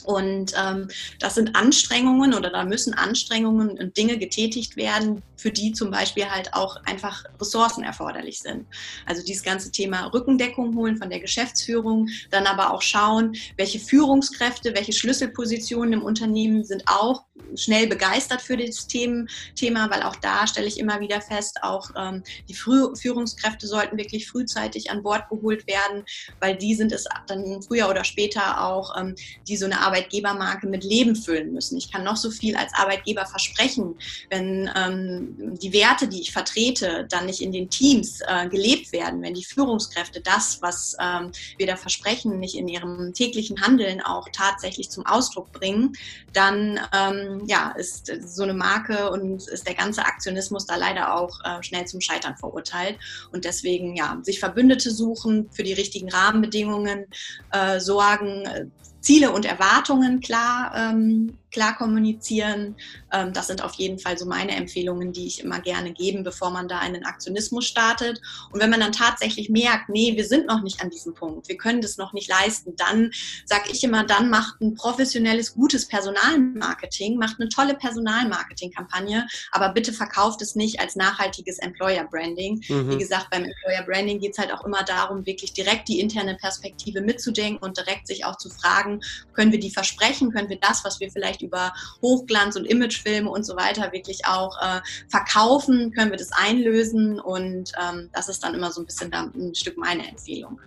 und 0.06 0.54
ähm, 0.60 0.88
das 1.20 1.36
sind 1.36 1.56
Anstrengungen 1.56 2.34
oder 2.34 2.50
da 2.50 2.64
müssen 2.64 2.94
Anstrengungen 2.94 3.78
und 3.78 3.98
Dinge 3.98 4.18
getätigt 4.18 4.78
werden, 4.78 5.22
für 5.38 5.52
die 5.52 5.74
zum 5.74 5.92
Beispiel 5.92 6.26
halt 6.26 6.54
auch 6.54 6.78
einfach 6.86 7.26
Ressourcen 7.40 7.84
erforderlich 7.84 8.40
sind. 8.40 8.66
Also 9.06 9.24
dieses 9.24 9.44
ganze 9.44 9.72
Thema 9.72 10.08
Rückendeckung 10.08 10.76
holen 10.76 10.98
von 10.98 11.10
der 11.10 11.20
Geschäftsführung, 11.20 12.08
dann 12.32 12.48
aber 12.48 12.74
auch 12.74 12.82
schauen, 12.82 13.36
welche 13.58 13.80
Führungskräfte, 13.80 14.74
welche 14.76 14.94
Schlüsselpositionen 14.94 15.94
im 15.94 16.04
Unternehmen 16.04 16.64
sind 16.64 16.84
auch 16.88 17.26
schnell 17.56 17.88
begeistert 17.88 18.42
für 18.42 18.58
das 18.58 18.88
Thema, 18.88 19.90
weil 19.90 20.04
auch 20.04 20.16
da 20.16 20.48
stelle 20.48 20.68
ich 20.68 20.80
immer 20.80 21.00
wieder 21.00 21.22
fest, 21.22 21.60
auch 21.64 21.90
ähm, 21.98 22.24
die 22.48 22.54
Früh 22.54 22.96
Führungskräfte 22.96 23.68
sollten 23.68 23.98
wirklich 23.98 24.28
frühzeitig 24.28 24.90
an 24.90 25.04
Bord 25.04 25.30
geholt 25.30 25.68
werden, 25.68 26.04
weil 26.40 26.56
die 26.56 26.76
sind 26.76 26.92
es 26.92 27.06
dann 27.28 27.62
früher 27.62 27.90
oder 27.90 28.04
später 28.04 28.62
auch, 28.62 28.96
ähm, 29.00 29.16
die 29.48 29.58
so 29.58 29.66
eine 29.66 29.80
Arbeit 29.80 29.95
Arbeitgebermarke 29.96 30.68
mit 30.68 30.84
Leben 30.84 31.16
füllen 31.16 31.54
müssen. 31.54 31.78
Ich 31.78 31.92
kann 31.92 32.04
noch 32.04 32.18
so 32.18 32.30
viel 32.30 32.56
als 32.56 32.74
Arbeitgeber 32.74 33.26
versprechen, 33.26 33.96
wenn 34.30 34.70
ähm, 34.76 35.58
die 35.62 35.72
Werte, 35.72 36.08
die 36.08 36.22
ich 36.22 36.32
vertrete, 36.32 37.06
dann 37.10 37.26
nicht 37.26 37.42
in 37.42 37.52
den 37.52 37.70
Teams 37.70 38.20
äh, 38.28 38.48
gelebt 38.50 38.92
werden, 38.92 39.22
wenn 39.22 39.34
die 39.34 39.46
Führungskräfte 39.46 40.22
das, 40.22 40.62
was 40.62 40.96
ähm, 41.00 41.32
wir 41.58 41.68
da 41.68 41.78
versprechen, 41.78 42.40
nicht 42.40 42.56
in 42.56 42.68
ihrem 42.68 43.14
täglichen 43.14 43.62
Handeln 43.62 44.02
auch 44.02 44.28
tatsächlich 44.34 44.90
zum 44.90 45.06
Ausdruck 45.06 45.52
bringen, 45.54 45.94
dann 46.34 46.80
ähm, 46.94 47.44
ja, 47.48 47.72
ist 47.72 48.12
so 48.26 48.44
eine 48.44 48.54
Marke 48.54 49.10
und 49.12 49.48
ist 49.48 49.68
der 49.68 49.76
ganze 49.76 50.06
Aktionismus 50.06 50.66
da 50.66 50.76
leider 50.76 51.16
auch 51.16 51.40
äh, 51.44 51.64
schnell 51.64 51.86
zum 51.86 52.02
Scheitern 52.02 52.36
verurteilt. 52.38 52.98
Und 53.32 53.46
deswegen 53.46 53.96
ja, 53.96 54.20
sich 54.24 54.40
Verbündete 54.40 54.92
suchen 54.92 55.50
für 55.52 55.64
die 55.64 55.74
richtigen 55.74 56.10
Rahmenbedingungen, 56.10 57.06
äh, 57.52 57.80
sorgen, 57.80 58.46
äh, 58.46 58.66
Ziele 59.06 59.32
und 59.32 59.46
Erwartungen 59.46 60.20
klar 60.20 60.74
ähm, 60.76 61.38
klar 61.56 61.78
kommunizieren. 61.78 62.76
Ähm, 63.14 63.32
das 63.32 63.48
sind 63.48 63.64
auf 63.64 63.76
jeden 63.76 63.98
Fall 63.98 64.18
so 64.18 64.26
meine 64.26 64.56
Empfehlungen, 64.58 65.14
die 65.14 65.26
ich 65.26 65.42
immer 65.42 65.62
gerne 65.62 65.94
gebe, 65.94 66.22
bevor 66.22 66.52
man 66.52 66.68
da 66.68 66.80
einen 66.80 67.06
Aktionismus 67.06 67.66
startet. 67.66 68.22
Und 68.52 68.60
wenn 68.62 68.70
man 68.70 68.82
dann 68.82 68.92
tatsächlich 68.92 69.50
merkt, 69.50 69.88
nee, 69.88 70.18
wir 70.18 70.26
sind 70.26 70.48
noch 70.48 70.62
nicht 70.62 70.82
an 70.82 70.90
diesem 70.90 71.14
Punkt, 71.14 71.48
wir 71.48 71.56
können 71.56 71.80
das 71.80 71.96
noch 71.96 72.12
nicht 72.12 72.30
leisten, 72.30 72.76
dann 72.76 73.12
sage 73.46 73.70
ich 73.72 73.82
immer, 73.86 74.04
dann 74.04 74.30
macht 74.30 74.60
ein 74.60 74.76
professionelles, 74.76 75.54
gutes 75.54 75.88
Personalmarketing, 75.88 77.18
macht 77.18 77.40
eine 77.40 77.48
tolle 77.48 77.76
Personalmarketing-Kampagne, 77.76 79.26
aber 79.52 79.70
bitte 79.70 79.94
verkauft 79.94 80.42
es 80.42 80.56
nicht 80.56 80.82
als 80.82 80.98
nachhaltiges 80.98 81.60
Employer-Branding. 81.60 82.66
Mhm. 82.68 82.90
Wie 82.90 82.98
gesagt, 82.98 83.30
beim 83.32 83.46
Employer-Branding 83.46 84.20
geht 84.20 84.34
es 84.34 84.40
halt 84.40 84.52
auch 84.52 84.66
immer 84.66 84.84
darum, 84.84 85.26
wirklich 85.26 85.54
direkt 85.54 85.88
die 85.88 86.02
interne 86.02 86.36
Perspektive 86.36 87.00
mitzudenken 87.00 87.66
und 87.66 87.78
direkt 87.78 88.08
sich 88.08 88.26
auch 88.26 88.36
zu 88.36 88.50
fragen, 88.50 89.00
können 89.32 89.54
wir 89.54 89.60
die 89.62 89.72
versprechen, 89.72 90.34
können 90.34 90.50
wir 90.50 90.60
das, 90.60 90.84
was 90.84 91.00
wir 91.00 91.10
vielleicht 91.10 91.45
über 91.46 91.74
Hochglanz- 92.02 92.58
und 92.58 92.66
Imagefilme 92.66 93.30
und 93.30 93.46
so 93.46 93.56
weiter 93.56 93.92
wirklich 93.92 94.26
auch 94.26 94.58
äh, 94.62 94.82
verkaufen, 95.08 95.92
können 95.92 96.12
wir 96.12 96.18
das 96.18 96.32
einlösen 96.32 97.20
und 97.20 97.72
ähm, 97.82 98.10
das 98.14 98.30
ist 98.30 98.44
dann 98.44 98.54
immer 98.54 98.72
so 98.72 98.82
ein 98.82 98.86
bisschen 98.86 99.14
ein 99.14 99.56
Stück 99.56 99.78
meine 99.78 100.08
Empfehlung. 100.08 100.60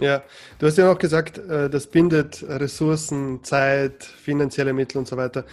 Ja, 0.00 0.22
du 0.58 0.66
hast 0.66 0.78
ja 0.78 0.90
auch 0.90 0.98
gesagt, 0.98 1.36
äh, 1.36 1.68
das 1.68 1.86
bindet 1.86 2.42
Ressourcen, 2.48 3.44
Zeit, 3.44 4.02
finanzielle 4.02 4.72
Mittel 4.72 4.98
und 4.98 5.06
so 5.06 5.18
weiter. 5.18 5.44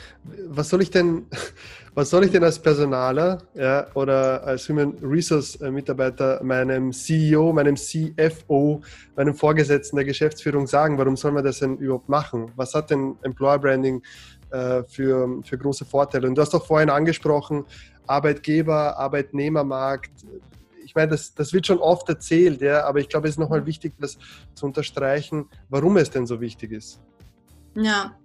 Was 0.48 0.70
soll 0.70 0.82
ich 0.82 0.90
denn, 0.90 1.26
was 1.94 2.10
soll 2.10 2.24
ich 2.24 2.32
denn 2.32 2.44
als 2.44 2.58
Personaler 2.58 3.40
ja, 3.54 3.88
oder 3.96 4.44
als 4.46 4.70
Human 4.70 4.94
Resource 5.02 5.58
äh, 5.58 5.70
Mitarbeiter 5.70 6.42
meinem 6.42 6.94
CEO, 6.94 7.52
meinem 7.52 7.76
CFO, 7.76 8.82
meinem 9.18 9.36
Vorgesetzten 9.36 9.98
der 9.98 10.06
Geschäftsführung 10.06 10.68
sagen? 10.68 10.98
Warum 10.98 11.18
soll 11.18 11.34
man 11.34 11.44
das 11.44 11.60
denn 11.60 11.78
überhaupt 11.78 12.08
machen? 12.08 12.50
Was 12.56 12.74
hat 12.74 12.92
denn 12.92 13.18
Employer 13.24 13.60
Branding 13.60 14.02
äh, 14.52 14.84
für, 14.84 15.42
für 15.44 15.58
große 15.58 15.86
Vorteile. 15.86 16.28
Und 16.28 16.36
du 16.36 16.42
hast 16.42 16.54
doch 16.54 16.66
vorhin 16.66 16.90
angesprochen, 16.90 17.66
Arbeitgeber, 18.08 18.98
Arbeitnehmermarkt. 18.98 20.12
Ich 20.84 20.96
meine, 20.96 21.10
das, 21.10 21.34
das 21.36 21.54
wird 21.54 21.68
schon 21.68 21.78
oft 21.78 22.10
erzählt, 22.10 22.62
ja, 22.62 22.86
aber 22.86 23.00
ich 23.00 23.10
glaube, 23.10 23.28
es 23.28 23.36
ist 23.36 23.40
nochmal 23.40 23.66
wichtig, 23.66 23.94
das 24.00 24.18
zu 24.56 24.66
unterstreichen, 24.66 25.48
warum 25.70 25.98
es 25.98 26.10
denn 26.10 26.26
so 26.26 26.42
wichtig 26.42 26.72
ist. 26.72 27.00
Ja. 27.76 28.16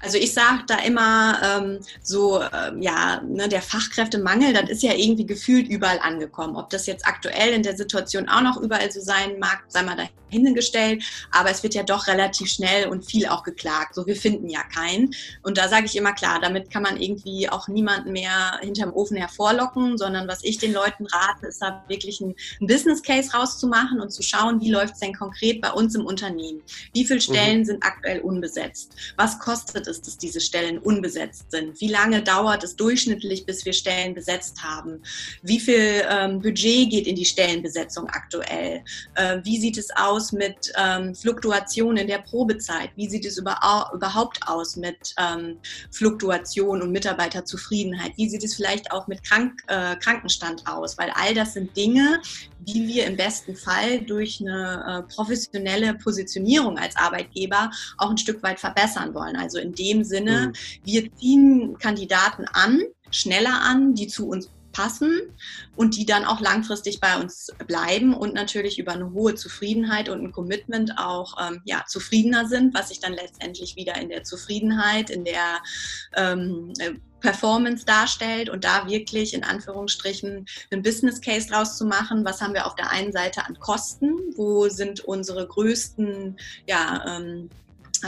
Also 0.00 0.16
ich 0.16 0.32
sage 0.32 0.62
da 0.66 0.76
immer 0.78 1.40
ähm, 1.42 1.80
so, 2.02 2.40
äh, 2.40 2.72
ja, 2.80 3.20
ne, 3.22 3.48
der 3.48 3.62
Fachkräftemangel, 3.62 4.52
das 4.52 4.70
ist 4.70 4.82
ja 4.82 4.94
irgendwie 4.94 5.26
gefühlt 5.26 5.68
überall 5.68 5.98
angekommen. 6.00 6.56
Ob 6.56 6.70
das 6.70 6.86
jetzt 6.86 7.06
aktuell 7.06 7.52
in 7.52 7.62
der 7.62 7.76
Situation 7.76 8.28
auch 8.28 8.42
noch 8.42 8.58
überall 8.58 8.90
so 8.92 9.00
sein 9.00 9.38
mag, 9.38 9.64
sei 9.68 9.82
mal 9.82 9.96
dahingestellt. 9.96 11.02
Aber 11.30 11.50
es 11.50 11.62
wird 11.62 11.74
ja 11.74 11.82
doch 11.82 12.06
relativ 12.06 12.48
schnell 12.48 12.88
und 12.88 13.04
viel 13.04 13.26
auch 13.26 13.42
geklagt. 13.42 13.94
So, 13.94 14.06
wir 14.06 14.16
finden 14.16 14.48
ja 14.48 14.62
keinen. 14.62 15.14
Und 15.42 15.58
da 15.58 15.68
sage 15.68 15.86
ich 15.86 15.96
immer 15.96 16.12
klar, 16.12 16.40
damit 16.40 16.70
kann 16.70 16.82
man 16.82 17.00
irgendwie 17.00 17.48
auch 17.48 17.66
niemanden 17.68 18.12
mehr 18.12 18.58
hinterm 18.60 18.92
Ofen 18.92 19.16
hervorlocken, 19.16 19.98
sondern 19.98 20.28
was 20.28 20.44
ich 20.44 20.58
den 20.58 20.72
Leuten 20.72 21.06
rate, 21.06 21.46
ist 21.46 21.60
da 21.60 21.84
wirklich 21.88 22.20
ein, 22.20 22.34
ein 22.60 22.66
Business 22.66 23.02
Case 23.02 23.32
rauszumachen 23.36 24.00
und 24.00 24.12
zu 24.12 24.22
schauen, 24.22 24.60
wie 24.60 24.70
läuft 24.70 24.94
es 24.94 25.00
denn 25.00 25.14
konkret 25.14 25.60
bei 25.60 25.72
uns 25.72 25.94
im 25.94 26.06
Unternehmen? 26.06 26.62
Wie 26.94 27.04
viele 27.04 27.20
Stellen 27.20 27.60
mhm. 27.60 27.64
sind 27.64 27.82
aktuell 27.82 28.20
unbesetzt? 28.20 28.94
Was 29.16 29.37
kostet 29.38 29.86
es, 29.86 30.00
dass 30.00 30.18
diese 30.18 30.40
Stellen 30.40 30.78
unbesetzt 30.78 31.50
sind? 31.50 31.80
Wie 31.80 31.88
lange 31.88 32.22
dauert 32.22 32.64
es 32.64 32.76
durchschnittlich, 32.76 33.46
bis 33.46 33.64
wir 33.64 33.72
Stellen 33.72 34.14
besetzt 34.14 34.62
haben? 34.62 35.02
Wie 35.42 35.60
viel 35.60 36.04
ähm, 36.08 36.40
Budget 36.40 36.90
geht 36.90 37.06
in 37.06 37.16
die 37.16 37.24
Stellenbesetzung 37.24 38.08
aktuell? 38.08 38.82
Äh, 39.14 39.38
wie 39.44 39.58
sieht 39.58 39.78
es 39.78 39.88
aus 39.96 40.32
mit 40.32 40.72
ähm, 40.76 41.14
Fluktuation 41.14 41.96
in 41.96 42.06
der 42.06 42.18
Probezeit? 42.18 42.90
Wie 42.96 43.08
sieht 43.08 43.24
es 43.24 43.38
über, 43.38 43.58
überhaupt 43.92 44.38
aus 44.46 44.76
mit 44.76 45.14
ähm, 45.18 45.58
Fluktuation 45.90 46.82
und 46.82 46.92
Mitarbeiterzufriedenheit? 46.92 48.12
Wie 48.16 48.28
sieht 48.28 48.44
es 48.44 48.54
vielleicht 48.54 48.92
auch 48.92 49.06
mit 49.06 49.24
Krank, 49.24 49.62
äh, 49.68 49.96
Krankenstand 49.96 50.66
aus? 50.66 50.98
Weil 50.98 51.10
all 51.14 51.34
das 51.34 51.54
sind 51.54 51.76
Dinge, 51.76 52.20
die 52.60 52.86
wir 52.86 53.06
im 53.06 53.16
besten 53.16 53.56
Fall 53.56 54.00
durch 54.00 54.40
eine 54.40 55.04
äh, 55.08 55.14
professionelle 55.14 55.94
Positionierung 55.94 56.78
als 56.78 56.96
Arbeitgeber 56.96 57.70
auch 57.96 58.10
ein 58.10 58.18
Stück 58.18 58.42
weit 58.42 58.60
verbessern 58.60 59.14
wollen. 59.14 59.27
Also 59.36 59.58
in 59.58 59.74
dem 59.74 60.04
Sinne, 60.04 60.48
mhm. 60.48 60.52
wir 60.84 61.14
ziehen 61.14 61.78
Kandidaten 61.78 62.44
an, 62.52 62.80
schneller 63.10 63.60
an, 63.62 63.94
die 63.94 64.06
zu 64.06 64.28
uns 64.28 64.50
passen 64.78 65.34
und 65.74 65.96
die 65.96 66.06
dann 66.06 66.24
auch 66.24 66.40
langfristig 66.40 67.00
bei 67.00 67.18
uns 67.18 67.52
bleiben 67.66 68.14
und 68.14 68.32
natürlich 68.32 68.78
über 68.78 68.92
eine 68.92 69.12
hohe 69.12 69.34
Zufriedenheit 69.34 70.08
und 70.08 70.22
ein 70.22 70.30
Commitment 70.30 70.92
auch 70.98 71.36
ähm, 71.40 71.60
ja, 71.64 71.84
zufriedener 71.88 72.46
sind, 72.46 72.74
was 72.74 72.90
sich 72.90 73.00
dann 73.00 73.12
letztendlich 73.12 73.74
wieder 73.74 73.96
in 73.96 74.08
der 74.08 74.22
Zufriedenheit, 74.22 75.10
in 75.10 75.24
der 75.24 75.60
ähm, 76.16 76.72
äh, 76.78 76.92
Performance 77.20 77.84
darstellt 77.84 78.48
und 78.48 78.62
da 78.62 78.86
wirklich 78.86 79.34
in 79.34 79.42
Anführungsstrichen 79.42 80.46
einen 80.70 80.82
Business 80.82 81.20
Case 81.20 81.48
draus 81.48 81.76
zu 81.76 81.84
machen. 81.84 82.24
Was 82.24 82.40
haben 82.40 82.54
wir 82.54 82.64
auf 82.64 82.76
der 82.76 82.90
einen 82.92 83.10
Seite 83.10 83.44
an 83.44 83.58
Kosten? 83.58 84.12
Wo 84.36 84.68
sind 84.68 85.00
unsere 85.00 85.44
größten 85.48 86.36
ja, 86.68 87.04
ähm, 87.18 87.50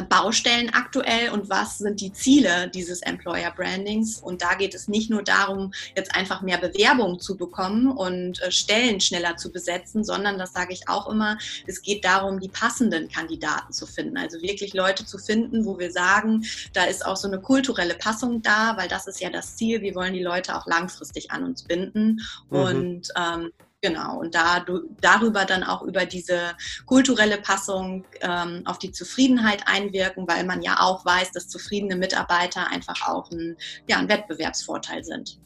Baustellen 0.09 0.71
aktuell 0.71 1.31
und 1.31 1.51
was 1.51 1.79
sind 1.79 2.01
die 2.01 2.13
Ziele 2.13 2.69
dieses 2.69 3.03
Employer 3.03 3.51
Brandings. 3.51 4.19
Und 4.19 4.43
da 4.43 4.55
geht 4.55 4.75
es 4.75 4.89
nicht 4.89 5.11
nur 5.11 5.23
darum, 5.23 5.73
jetzt 5.97 6.15
einfach 6.15 6.43
mehr 6.43 6.59
Bewerbungen 6.59 7.21
zu 7.21 7.37
bekommen 7.37 7.91
und 7.91 8.43
äh, 8.43 8.51
Stellen 8.51 9.01
schneller 9.01 9.37
zu 9.37 9.53
besetzen, 9.53 10.05
sondern, 10.05 10.39
das 10.39 10.53
sage 10.53 10.73
ich 10.73 10.89
auch 10.89 11.09
immer, 11.09 11.39
es 11.67 11.83
geht 11.83 12.05
darum, 12.05 12.41
die 12.41 12.49
passenden 12.49 13.09
Kandidaten 13.09 13.73
zu 13.73 13.87
finden. 13.87 14.17
Also 14.17 14.41
wirklich 14.43 14.75
Leute 14.75 15.05
zu 15.05 15.19
finden, 15.19 15.65
wo 15.65 15.79
wir 15.79 15.91
sagen, 15.93 16.45
da 16.73 16.85
ist 16.85 17.05
auch 17.05 17.17
so 17.17 17.29
eine 17.29 17.41
kulturelle 17.41 17.95
Passung 17.95 18.43
da, 18.43 18.77
weil 18.77 18.89
das 18.89 19.07
ist 19.07 19.21
ja 19.21 19.31
das 19.31 19.57
Ziel. 19.57 19.81
Wir 19.83 19.95
wollen 19.95 20.15
die 20.15 20.23
Leute 20.23 20.57
auch 20.57 20.67
langfristig 20.67 21.31
an 21.31 21.45
uns 21.45 21.63
binden. 21.63 22.21
Mhm. 22.51 22.59
Und 22.59 23.09
ähm, 23.17 23.51
Genau, 23.83 24.19
und 24.19 24.35
da, 24.35 24.65
darüber 25.01 25.47
dann 25.47 25.63
auch 25.63 25.81
über 25.83 26.05
diese 26.05 26.55
kulturelle 26.85 27.39
Passung 27.39 28.05
ähm, 28.21 28.63
auf 28.67 28.79
die 28.79 28.93
Zufriedenheit 28.93 29.63
einwirken, 29.67 30.29
weil 30.29 30.45
man 30.45 30.61
ja 30.61 30.81
auch 30.81 31.07
weiß, 31.07 31.33
dass 31.33 31.49
zufriedene 31.49 31.97
Mitarbeiter 31.97 32.71
einfach 32.71 33.09
auch 33.09 33.31
ein, 33.31 33.57
ja, 33.89 33.97
ein 33.97 34.09
Wettbewerbsvorteil 34.11 35.03
sind. 35.03 35.39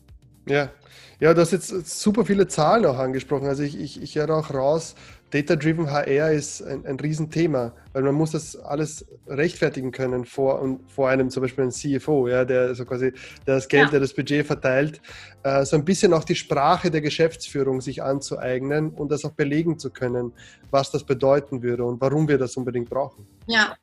Ja, 0.48 0.72
ja, 1.20 1.32
du 1.32 1.40
hast 1.40 1.52
jetzt 1.52 1.70
super 2.00 2.24
viele 2.24 2.48
Zahlen 2.48 2.84
auch 2.86 2.98
angesprochen. 2.98 3.46
Also 3.46 3.62
ich, 3.62 3.78
ich, 3.78 4.02
ich 4.02 4.16
höre 4.16 4.36
auch 4.36 4.52
raus, 4.52 4.96
Data-Driven 5.34 5.90
HR 5.90 6.30
ist 6.30 6.62
ein, 6.62 6.86
ein 6.86 6.96
Riesenthema, 7.00 7.72
weil 7.92 8.04
man 8.04 8.14
muss 8.14 8.30
das 8.30 8.54
alles 8.54 9.04
rechtfertigen 9.26 9.90
können 9.90 10.24
vor, 10.24 10.60
und 10.60 10.88
vor 10.88 11.08
einem 11.08 11.28
zum 11.28 11.42
Beispiel 11.42 11.64
ein 11.64 11.72
CFO, 11.72 12.28
ja, 12.28 12.44
der 12.44 12.76
so 12.76 12.84
quasi 12.84 13.12
der 13.44 13.56
das 13.56 13.66
Geld, 13.66 13.86
ja. 13.86 13.90
der 13.90 14.00
das 14.00 14.14
Budget 14.14 14.46
verteilt, 14.46 15.00
äh, 15.42 15.64
so 15.64 15.74
ein 15.74 15.84
bisschen 15.84 16.12
auch 16.12 16.22
die 16.22 16.36
Sprache 16.36 16.88
der 16.92 17.00
Geschäftsführung 17.00 17.80
sich 17.80 18.00
anzueignen 18.00 18.90
und 18.90 19.10
das 19.10 19.24
auch 19.24 19.32
belegen 19.32 19.76
zu 19.76 19.90
können, 19.90 20.32
was 20.70 20.92
das 20.92 21.02
bedeuten 21.02 21.64
würde 21.64 21.84
und 21.84 22.00
warum 22.00 22.28
wir 22.28 22.38
das 22.38 22.56
unbedingt 22.56 22.88
brauchen. 22.88 23.26
Ja, 23.46 23.74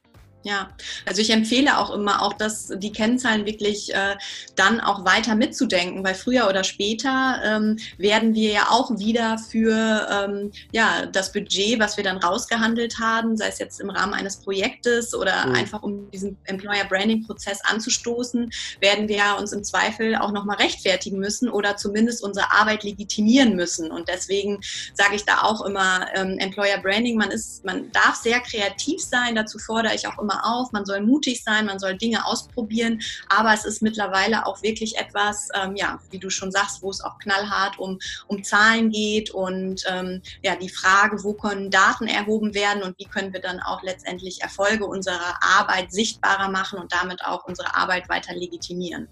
ja, 0.43 0.69
also 1.05 1.21
ich 1.21 1.29
empfehle 1.29 1.77
auch 1.77 1.91
immer 1.91 2.23
auch, 2.23 2.33
dass 2.33 2.71
die 2.75 2.91
Kennzahlen 2.91 3.45
wirklich 3.45 3.93
äh, 3.93 4.15
dann 4.55 4.79
auch 4.79 5.05
weiter 5.05 5.35
mitzudenken, 5.35 6.03
weil 6.03 6.15
früher 6.15 6.47
oder 6.47 6.63
später 6.63 7.39
ähm, 7.43 7.77
werden 7.97 8.33
wir 8.33 8.51
ja 8.51 8.67
auch 8.69 8.97
wieder 8.97 9.37
für 9.37 10.07
ähm, 10.11 10.51
ja, 10.71 11.05
das 11.05 11.31
Budget, 11.31 11.79
was 11.79 11.97
wir 11.97 12.03
dann 12.03 12.17
rausgehandelt 12.17 12.99
haben, 12.99 13.37
sei 13.37 13.47
es 13.47 13.59
jetzt 13.59 13.79
im 13.79 13.91
Rahmen 13.91 14.13
eines 14.13 14.37
Projektes 14.37 15.13
oder 15.13 15.45
mhm. 15.45 15.55
einfach 15.55 15.83
um 15.83 16.09
diesen 16.09 16.37
Employer 16.45 16.85
Branding 16.85 17.25
Prozess 17.25 17.59
anzustoßen, 17.63 18.49
werden 18.79 19.07
wir 19.07 19.21
uns 19.39 19.51
im 19.51 19.63
Zweifel 19.63 20.15
auch 20.15 20.31
nochmal 20.31 20.57
rechtfertigen 20.57 21.19
müssen 21.19 21.49
oder 21.49 21.77
zumindest 21.77 22.23
unsere 22.23 22.51
Arbeit 22.51 22.83
legitimieren 22.83 23.55
müssen. 23.55 23.91
Und 23.91 24.07
deswegen 24.07 24.59
sage 24.93 25.15
ich 25.15 25.25
da 25.25 25.41
auch 25.43 25.63
immer 25.65 26.07
ähm, 26.15 26.39
Employer 26.39 26.79
Branding, 26.79 27.17
man 27.17 27.29
ist, 27.29 27.63
man 27.63 27.91
darf 27.91 28.15
sehr 28.15 28.39
kreativ 28.39 29.01
sein, 29.01 29.35
dazu 29.35 29.59
fordere 29.59 29.93
ich 29.93 30.07
auch 30.07 30.17
immer 30.17 30.30
immer 30.31 30.45
auf, 30.45 30.71
man 30.71 30.85
soll 30.85 31.01
mutig 31.01 31.43
sein, 31.43 31.65
man 31.65 31.79
soll 31.79 31.97
Dinge 31.97 32.25
ausprobieren, 32.25 32.99
aber 33.29 33.53
es 33.53 33.65
ist 33.65 33.81
mittlerweile 33.81 34.45
auch 34.45 34.61
wirklich 34.61 34.97
etwas, 34.97 35.49
ähm, 35.61 35.75
ja, 35.75 35.99
wie 36.09 36.19
du 36.19 36.29
schon 36.29 36.51
sagst, 36.51 36.81
wo 36.81 36.89
es 36.89 37.03
auch 37.03 37.17
knallhart 37.19 37.79
um, 37.79 37.99
um 38.27 38.43
Zahlen 38.43 38.89
geht 38.91 39.31
und 39.31 39.83
ähm, 39.89 40.21
ja, 40.43 40.55
die 40.55 40.69
Frage, 40.69 41.23
wo 41.23 41.33
können 41.33 41.69
Daten 41.69 42.07
erhoben 42.07 42.53
werden 42.53 42.83
und 42.83 42.97
wie 42.97 43.05
können 43.05 43.33
wir 43.33 43.41
dann 43.41 43.59
auch 43.59 43.83
letztendlich 43.83 44.41
Erfolge 44.41 44.85
unserer 44.85 45.39
Arbeit 45.41 45.91
sichtbarer 45.91 46.49
machen 46.49 46.79
und 46.79 46.91
damit 46.93 47.23
auch 47.23 47.45
unsere 47.45 47.75
Arbeit 47.75 48.09
weiter 48.09 48.33
legitimieren. 48.33 49.07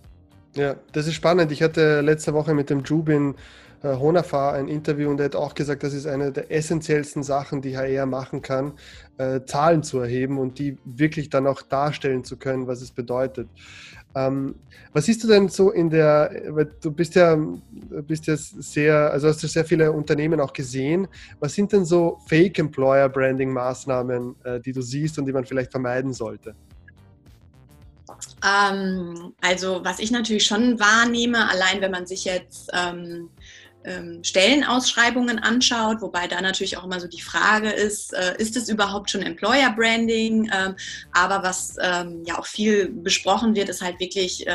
Ja, 0.55 0.75
das 0.93 1.05
ist 1.05 1.13
spannend. 1.13 1.51
Ich 1.51 1.61
hatte 1.61 2.01
letzte 2.01 2.33
Woche 2.33 2.53
mit 2.53 2.69
dem 2.69 2.83
Jubin 2.83 3.35
äh, 3.83 3.95
Honafar 3.95 4.53
ein 4.53 4.67
Interview 4.67 5.09
und 5.09 5.19
er 5.19 5.25
hat 5.25 5.35
auch 5.35 5.53
gesagt, 5.53 5.83
das 5.83 5.93
ist 5.93 6.05
eine 6.05 6.31
der 6.31 6.51
essentiellsten 6.51 7.23
Sachen, 7.23 7.61
die 7.61 7.77
HR 7.77 8.05
machen 8.05 8.41
kann, 8.41 8.73
äh, 9.17 9.41
Zahlen 9.45 9.83
zu 9.83 9.99
erheben 9.99 10.37
und 10.37 10.59
die 10.59 10.77
wirklich 10.85 11.29
dann 11.29 11.47
auch 11.47 11.61
darstellen 11.61 12.23
zu 12.23 12.37
können, 12.37 12.67
was 12.67 12.81
es 12.81 12.91
bedeutet. 12.91 13.47
Ähm, 14.15 14.55
was 14.91 15.05
siehst 15.05 15.23
du 15.23 15.27
denn 15.27 15.49
so 15.49 15.69
in 15.71 15.89
der, 15.89 16.31
du 16.81 16.91
bist 16.91 17.15
ja, 17.15 17.37
bist 18.07 18.25
ja 18.25 18.35
sehr, 18.35 19.11
also 19.11 19.27
hast 19.27 19.43
du 19.43 19.47
sehr 19.47 19.65
viele 19.65 19.91
Unternehmen 19.91 20.41
auch 20.41 20.51
gesehen. 20.51 21.07
Was 21.39 21.53
sind 21.53 21.71
denn 21.71 21.85
so 21.85 22.17
Fake 22.27 22.57
Employer 22.57 23.07
Branding 23.07 23.53
Maßnahmen, 23.53 24.35
äh, 24.43 24.59
die 24.59 24.71
du 24.71 24.81
siehst 24.81 25.19
und 25.19 25.25
die 25.25 25.31
man 25.31 25.45
vielleicht 25.45 25.71
vermeiden 25.71 26.11
sollte? 26.11 26.55
Ähm, 28.43 29.33
also 29.41 29.81
was 29.83 29.99
ich 29.99 30.11
natürlich 30.11 30.45
schon 30.45 30.79
wahrnehme, 30.79 31.49
allein 31.49 31.81
wenn 31.81 31.91
man 31.91 32.07
sich 32.07 32.25
jetzt 32.25 32.71
ähm, 32.73 33.29
ähm, 33.85 34.23
Stellenausschreibungen 34.23 35.39
anschaut, 35.39 36.01
wobei 36.01 36.27
da 36.27 36.41
natürlich 36.41 36.77
auch 36.77 36.83
immer 36.83 36.99
so 36.99 37.07
die 37.07 37.21
Frage 37.21 37.69
ist, 37.69 38.13
äh, 38.13 38.35
ist 38.37 38.57
es 38.57 38.69
überhaupt 38.69 39.09
schon 39.09 39.21
Employer 39.21 39.71
Branding? 39.71 40.49
Ähm, 40.53 40.75
aber 41.13 41.43
was 41.43 41.75
ähm, 41.81 42.23
ja 42.25 42.37
auch 42.37 42.45
viel 42.45 42.89
besprochen 42.89 43.55
wird, 43.55 43.69
ist 43.69 43.81
halt 43.81 43.99
wirklich 43.99 44.45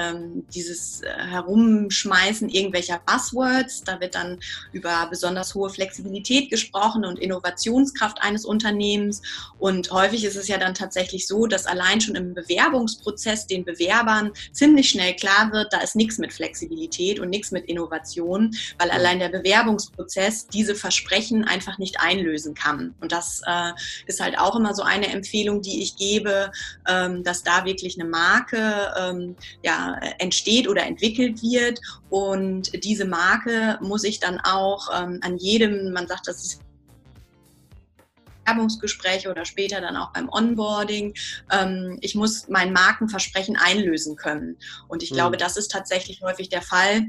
dieses 0.55 1.03
äh, 1.03 1.09
Herumschmeißen 1.09 2.49
irgendwelcher 2.49 3.01
Buzzwords. 3.07 3.85
Da 3.85 4.01
wird 4.01 4.15
dann 4.15 4.39
über 4.73 5.07
besonders 5.11 5.55
hohe 5.55 5.71
Flexibilität 5.71 6.51
gesprochen 6.51 7.05
und 7.05 7.19
Innovationskraft 7.19 8.21
eines 8.23 8.45
Unternehmens. 8.45 9.23
Und 9.59 9.91
häufig 9.91 10.25
ist 10.25 10.37
es 10.37 10.49
ja 10.49 10.59
dann 10.59 10.75
tatsächlich 10.75 11.27
so, 11.27 11.47
dass 11.47 11.67
allein 11.67 12.01
schon 12.01 12.15
im 12.15 12.35
Bewerbungsprozess 12.35 13.47
den 13.47 13.65
Bewerbern 13.65 14.33
ziemlich 14.53 14.89
schnell 14.89 15.15
klar 15.15 15.51
wird, 15.53 15.73
da 15.73 15.79
ist 15.79 15.97
nichts 15.97 16.19
mit 16.19 16.33
Flexibilität 16.33 17.21
und 17.21 17.31
nichts 17.31 17.51
mit 17.51 17.67
Innovation, 17.67 18.55
weil 18.79 18.91
allein 18.91 19.14
allein 19.15 19.19
der 19.33 19.39
Bewerbungsprozess 19.39 20.47
diese 20.49 20.75
Versprechen 20.75 21.45
einfach 21.45 21.79
nicht 21.79 22.01
einlösen 22.01 22.55
kann. 22.55 22.95
Und 23.01 23.13
das 23.13 23.43
äh, 23.47 23.73
ist 24.07 24.21
halt 24.21 24.39
auch 24.39 24.57
immer 24.57 24.75
so 24.75 24.83
eine 24.83 25.09
Empfehlung, 25.09 25.63
die 25.63 25.83
ich 25.83 25.97
gebe, 25.97 26.51
ähm, 26.89 27.23
dass 27.23 27.43
da 27.43 27.65
wirklich 27.65 27.99
eine 27.99 28.09
Marke 28.09 28.93
ähm, 28.99 29.37
ja, 29.63 29.99
entsteht 30.19 30.69
oder 30.69 30.85
entwickelt 30.85 31.43
wird. 31.43 31.81
Und 32.11 32.85
diese 32.85 33.05
Marke 33.05 33.79
muss 33.81 34.05
ich 34.05 34.21
dann 34.21 34.41
auch 34.41 34.89
ähm, 34.95 35.21
an 35.23 35.37
jedem, 35.37 35.93
man 35.93 36.07
sagt, 36.07 36.29
das 36.29 36.45
ist 36.45 36.61
Bewerbungsgespräche 38.45 39.31
oder 39.31 39.47
später 39.47 39.81
dann 39.81 39.97
auch 39.97 40.13
beim 40.13 40.29
Onboarding. 40.29 41.15
Ähm, 41.51 41.99
ich 42.03 42.15
muss 42.15 42.47
mein 42.49 42.75
Markenversprechen 42.75 43.57
einlösen 43.57 44.17
können. 44.17 44.59
Und 44.87 45.03
ich 45.03 45.11
mhm. 45.13 45.15
glaube, 45.15 45.37
das 45.39 45.57
ist 45.57 45.71
tatsächlich 45.71 46.21
häufig 46.21 46.51
der 46.51 46.61
Fall, 46.61 47.07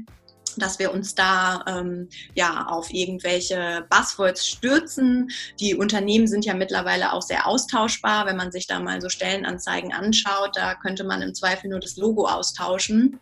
dass 0.56 0.78
wir 0.78 0.92
uns 0.92 1.14
da 1.14 1.64
ähm, 1.66 2.08
ja 2.34 2.66
auf 2.66 2.92
irgendwelche 2.92 3.86
Buzzwords 3.90 4.46
stürzen. 4.46 5.30
Die 5.60 5.74
Unternehmen 5.74 6.26
sind 6.26 6.44
ja 6.44 6.54
mittlerweile 6.54 7.12
auch 7.12 7.22
sehr 7.22 7.46
austauschbar. 7.46 8.26
Wenn 8.26 8.36
man 8.36 8.52
sich 8.52 8.66
da 8.66 8.80
mal 8.80 9.00
so 9.00 9.08
Stellenanzeigen 9.08 9.92
anschaut, 9.92 10.50
da 10.54 10.74
könnte 10.74 11.04
man 11.04 11.22
im 11.22 11.34
Zweifel 11.34 11.70
nur 11.70 11.80
das 11.80 11.96
Logo 11.96 12.26
austauschen. 12.26 13.20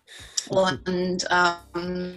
Und 0.49 1.27
ähm, 1.31 2.15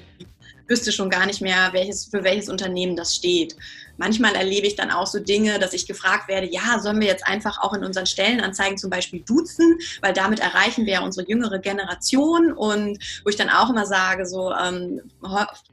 wüsste 0.67 0.91
schon 0.91 1.10
gar 1.10 1.25
nicht 1.25 1.41
mehr, 1.41 1.69
welches, 1.71 2.06
für 2.06 2.23
welches 2.23 2.49
Unternehmen 2.49 2.95
das 2.95 3.15
steht. 3.15 3.56
Manchmal 3.97 4.36
erlebe 4.36 4.67
ich 4.67 4.75
dann 4.75 4.91
auch 4.91 5.07
so 5.07 5.19
Dinge, 5.19 5.60
dass 5.60 5.73
ich 5.73 5.88
gefragt 5.88 6.27
werde, 6.27 6.47
ja, 6.47 6.79
sollen 6.79 6.99
wir 6.99 7.07
jetzt 7.07 7.25
einfach 7.25 7.60
auch 7.62 7.73
in 7.73 7.83
unseren 7.83 8.05
Stellenanzeigen 8.05 8.77
zum 8.77 8.89
Beispiel 8.89 9.21
duzen, 9.21 9.79
weil 10.01 10.13
damit 10.13 10.39
erreichen 10.39 10.86
wir 10.86 10.93
ja 10.93 11.01
unsere 11.01 11.27
jüngere 11.27 11.60
Generation 11.60 12.53
und 12.53 12.99
wo 13.23 13.29
ich 13.29 13.36
dann 13.36 13.49
auch 13.49 13.69
immer 13.69 13.86
sage, 13.86 14.25
so, 14.25 14.51
ähm, 14.53 15.01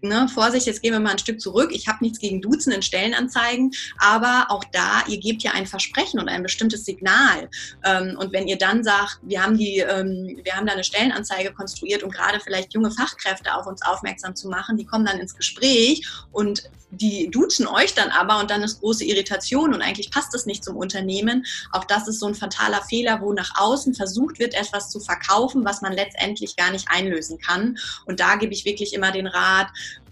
ne, 0.00 0.28
Vorsicht, 0.28 0.66
jetzt 0.66 0.82
gehen 0.82 0.92
wir 0.92 1.00
mal 1.00 1.12
ein 1.12 1.18
Stück 1.18 1.40
zurück. 1.40 1.70
Ich 1.72 1.88
habe 1.88 1.98
nichts 2.00 2.18
gegen 2.18 2.40
Duzen 2.40 2.72
in 2.72 2.82
Stellenanzeigen, 2.82 3.72
aber 3.98 4.46
auch 4.48 4.64
da, 4.72 5.02
ihr 5.06 5.18
gebt 5.18 5.42
ja 5.42 5.52
ein 5.52 5.66
Versprechen 5.66 6.20
und 6.20 6.28
ein 6.28 6.42
bestimmtes 6.42 6.84
Signal. 6.84 7.48
Ähm, 7.84 8.16
und 8.18 8.32
wenn 8.32 8.48
ihr 8.48 8.58
dann 8.58 8.84
sagt, 8.84 9.18
wir 9.22 9.42
haben 9.42 9.56
die, 9.58 9.78
ähm, 9.78 10.38
wir 10.42 10.54
haben 10.54 10.66
da 10.66 10.72
eine 10.72 10.84
Stellenanzeige 10.84 11.52
konstruiert, 11.52 12.02
um 12.02 12.10
gerade 12.10 12.40
vielleicht 12.40 12.74
junge 12.74 12.90
Fachkräfte 12.90 13.54
auf 13.54 13.66
uns 13.66 13.82
aufmerksam 13.82 14.34
zu 14.34 14.48
machen, 14.48 14.76
die 14.76 14.84
kommen 14.84 15.04
dann 15.04 15.18
ins 15.18 15.36
Gespräch 15.36 16.06
und 16.32 16.64
die 16.96 17.30
duzen 17.30 17.66
euch 17.66 17.94
dann 17.94 18.10
aber 18.10 18.40
und 18.40 18.50
dann 18.50 18.62
ist 18.62 18.80
große 18.80 19.04
Irritation 19.04 19.74
und 19.74 19.82
eigentlich 19.82 20.10
passt 20.10 20.34
es 20.34 20.46
nicht 20.46 20.64
zum 20.64 20.76
Unternehmen. 20.76 21.44
Auch 21.72 21.84
das 21.84 22.08
ist 22.08 22.20
so 22.20 22.26
ein 22.26 22.34
fataler 22.34 22.82
Fehler, 22.82 23.20
wo 23.20 23.32
nach 23.32 23.52
außen 23.56 23.94
versucht 23.94 24.38
wird, 24.38 24.54
etwas 24.54 24.90
zu 24.90 25.00
verkaufen, 25.00 25.64
was 25.64 25.82
man 25.82 25.92
letztendlich 25.92 26.56
gar 26.56 26.70
nicht 26.70 26.88
einlösen 26.90 27.38
kann. 27.38 27.76
Und 28.06 28.20
da 28.20 28.36
gebe 28.36 28.52
ich 28.52 28.64
wirklich 28.64 28.94
immer 28.94 29.12
den 29.12 29.26
Rat, 29.26 29.68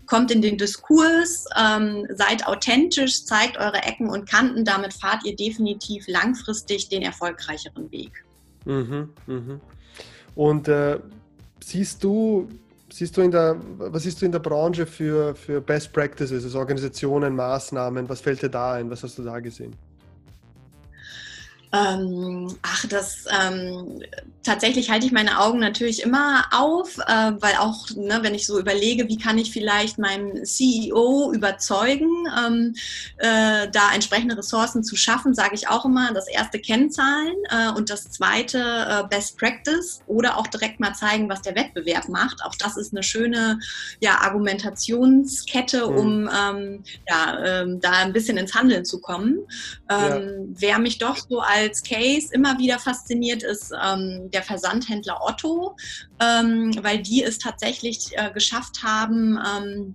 kommt 0.07 0.31
in 0.31 0.42
den 0.42 0.59
Diskurs, 0.59 1.47
ähm, 1.57 2.07
seid 2.11 2.47
authentisch, 2.47 3.25
zeigt 3.25 3.57
eure 3.57 3.83
Ecken 3.83 4.11
und 4.11 4.29
Kanten, 4.29 4.64
damit 4.64 4.92
fahrt 4.92 5.25
ihr 5.25 5.37
definitiv 5.37 6.07
langfristig 6.07 6.88
den 6.88 7.03
erfolgreicheren 7.03 7.90
Weg. 7.90 8.25
Mhm, 8.64 9.12
mh. 9.27 9.61
Und 10.35 10.68
äh, 10.68 10.99
siehst 11.64 12.03
du 12.05 12.49
siehst 12.97 13.17
du 13.17 13.23
in 13.23 13.31
der, 13.31 13.57
was 13.79 14.03
siehst 14.03 14.21
du 14.21 14.27
in 14.27 14.33
der 14.33 14.39
Branche 14.39 14.87
für, 14.87 15.35
für 15.35 15.61
Best 15.61 15.93
Practices, 15.93 16.45
also 16.45 16.59
Organisationen, 16.59 17.35
Maßnahmen? 17.35 18.09
Was 18.09 18.21
fällt 18.21 18.43
dir 18.43 18.49
da 18.49 18.75
ein? 18.75 18.91
Was 18.91 19.03
hast 19.03 19.19
du 19.19 19.23
da 19.23 19.41
gesehen? 19.41 19.75
Ähm, 21.75 22.55
ach, 22.61 22.87
das 22.87 23.25
ähm, 23.31 24.03
tatsächlich 24.43 24.91
halte 24.91 25.07
ich 25.07 25.13
meine 25.13 25.41
Augen 25.41 25.59
natürlich 25.59 26.03
immer 26.03 26.45
auf, 26.53 26.99
äh, 26.99 27.33
weil 27.41 27.57
auch, 27.59 27.89
ne, 27.97 28.19
wenn 28.21 28.35
ich 28.35 28.47
so 28.47 28.59
überlege, 28.59 29.09
wie 29.09 29.17
kann 29.17 29.39
ich 29.39 29.53
vielleicht 29.53 29.99
meinen 29.99 30.45
CEO 30.45 31.33
überzeugen, 31.33 32.27
ähm, 32.47 32.75
äh, 33.17 33.69
da 33.71 33.95
entsprechende 33.95 34.37
Ressourcen 34.37 34.85
zu 34.85 34.97
schaffen, 34.97 35.33
sage 35.33 35.55
ich 35.55 35.69
auch 35.69 35.87
immer, 35.87 36.13
das 36.13 36.29
erste 36.29 36.59
Kennzahlen 36.59 37.37
äh, 37.49 37.71
und 37.75 37.89
das 37.89 38.11
zweite 38.11 38.59
äh, 38.59 39.09
Best 39.09 39.39
Practice 39.39 40.01
oder 40.07 40.37
auch 40.37 40.49
direkt 40.49 40.79
mal 40.79 40.95
zeigen, 40.95 41.31
was 41.31 41.41
der 41.41 41.55
Wettbewerb 41.55 42.09
macht. 42.11 42.45
Auch 42.45 42.55
das 42.57 42.77
ist 42.77 42.93
eine 42.93 43.03
schöne 43.03 43.61
ja, 44.01 44.19
Argumentationskette, 44.21 45.89
mhm. 45.89 45.97
um 45.97 46.29
ähm, 46.29 46.85
ja, 47.09 47.63
ähm, 47.63 47.81
da 47.81 47.93
ein 47.93 48.13
bisschen 48.13 48.37
ins 48.37 48.55
Handeln 48.55 48.85
zu 48.85 49.01
kommen. 49.01 49.39
Ja. 49.91 50.17
Ähm, 50.17 50.55
wer 50.59 50.79
mich 50.79 50.99
doch 50.99 51.17
so 51.17 51.41
als 51.41 51.62
als 51.62 51.83
Case 51.83 52.29
immer 52.33 52.59
wieder 52.59 52.79
fasziniert, 52.79 53.42
ist 53.42 53.72
ähm, 53.85 54.31
der 54.33 54.42
Versandhändler 54.42 55.20
Otto, 55.22 55.77
ähm, 56.20 56.72
weil 56.83 57.03
die 57.03 57.22
es 57.22 57.38
tatsächlich 57.38 58.11
äh, 58.16 58.31
geschafft 58.33 58.83
haben, 58.83 59.38
ähm, 59.38 59.94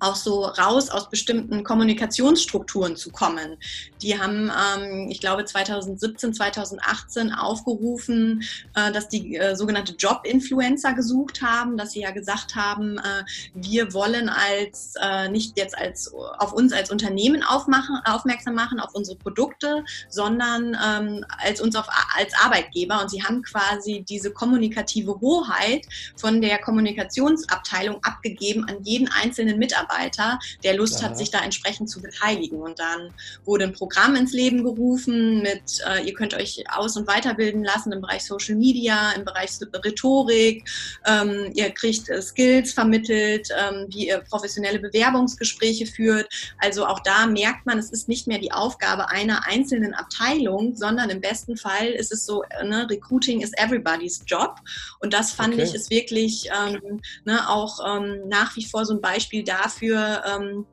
auch 0.00 0.16
so 0.16 0.44
raus 0.44 0.88
aus 0.90 1.10
bestimmten 1.10 1.62
Kommunikationsstrukturen 1.62 2.96
zu 2.96 3.10
kommen. 3.10 3.56
Die 4.02 4.18
haben, 4.18 4.50
ähm, 4.50 5.08
ich 5.10 5.20
glaube, 5.20 5.44
2017, 5.44 6.34
2018 6.34 7.32
aufgerufen, 7.32 8.42
äh, 8.74 8.90
dass 8.92 9.08
die 9.08 9.36
äh, 9.36 9.54
sogenannte 9.54 9.94
Job-Influencer 9.94 10.94
gesucht 10.94 11.42
haben, 11.42 11.76
dass 11.76 11.92
sie 11.92 12.00
ja 12.00 12.10
gesagt 12.10 12.56
haben, 12.56 12.98
äh, 12.98 13.24
wir 13.54 13.92
wollen 13.92 14.28
als 14.30 14.94
äh, 15.00 15.28
nicht 15.28 15.58
jetzt 15.58 15.76
als 15.76 16.12
auf 16.38 16.52
uns 16.52 16.72
als 16.72 16.90
Unternehmen 16.90 17.42
aufmachen, 17.42 18.00
aufmerksam 18.06 18.54
machen, 18.54 18.80
auf 18.80 18.94
unsere 18.94 19.18
Produkte, 19.18 19.84
sondern 20.08 20.76
ähm, 20.84 21.24
als 21.44 21.60
uns 21.60 21.76
auf, 21.76 21.88
als 22.16 22.32
Arbeitgeber. 22.42 23.02
Und 23.02 23.10
sie 23.10 23.22
haben 23.22 23.42
quasi 23.42 24.04
diese 24.08 24.32
kommunikative 24.32 25.20
Hoheit 25.20 25.86
von 26.16 26.40
der 26.40 26.58
Kommunikationsabteilung 26.58 28.02
abgegeben 28.02 28.64
an 28.68 28.82
jeden 28.82 29.08
einzelnen 29.08 29.58
Mitarbeiter. 29.58 29.89
Mitarbeiter, 29.90 30.38
der 30.62 30.76
Lust 30.76 31.00
ja. 31.00 31.08
hat, 31.08 31.18
sich 31.18 31.30
da 31.30 31.40
entsprechend 31.40 31.90
zu 31.90 32.00
beteiligen. 32.00 32.60
Und 32.60 32.78
dann 32.78 33.12
wurde 33.44 33.64
ein 33.64 33.72
Programm 33.72 34.16
ins 34.16 34.32
Leben 34.32 34.62
gerufen 34.62 35.42
mit, 35.42 35.80
äh, 35.86 36.06
ihr 36.06 36.14
könnt 36.14 36.34
euch 36.34 36.64
aus- 36.70 36.96
und 36.96 37.06
weiterbilden 37.06 37.64
lassen 37.64 37.92
im 37.92 38.00
Bereich 38.00 38.24
Social 38.24 38.56
Media, 38.56 39.12
im 39.12 39.24
Bereich 39.24 39.50
Rhetorik, 39.84 40.68
ähm, 41.06 41.50
ihr 41.54 41.70
kriegt 41.70 42.08
äh, 42.08 42.22
Skills 42.22 42.72
vermittelt, 42.72 43.48
ähm, 43.56 43.86
wie 43.88 44.08
ihr 44.08 44.18
professionelle 44.18 44.78
Bewerbungsgespräche 44.78 45.86
führt. 45.86 46.28
Also 46.58 46.86
auch 46.86 47.00
da 47.00 47.26
merkt 47.26 47.66
man, 47.66 47.78
es 47.78 47.90
ist 47.90 48.08
nicht 48.08 48.26
mehr 48.26 48.38
die 48.38 48.52
Aufgabe 48.52 49.10
einer 49.10 49.46
einzelnen 49.46 49.94
Abteilung, 49.94 50.76
sondern 50.76 51.10
im 51.10 51.20
besten 51.20 51.56
Fall 51.56 51.88
ist 51.88 52.12
es 52.12 52.26
so, 52.26 52.42
ne, 52.62 52.86
Recruiting 52.88 53.40
is 53.40 53.52
everybody's 53.56 54.22
job. 54.26 54.56
Und 55.00 55.12
das 55.12 55.32
fand 55.32 55.54
okay. 55.54 55.64
ich 55.64 55.74
ist 55.74 55.90
wirklich 55.90 56.48
ähm, 56.50 57.00
ne, 57.24 57.48
auch 57.48 57.78
ähm, 57.86 58.28
nach 58.28 58.56
wie 58.56 58.64
vor 58.64 58.84
so 58.84 58.94
ein 58.94 59.00
Beispiel 59.00 59.42
dafür, 59.44 59.79
dafür, 59.80 60.22
ähm, 60.26 60.66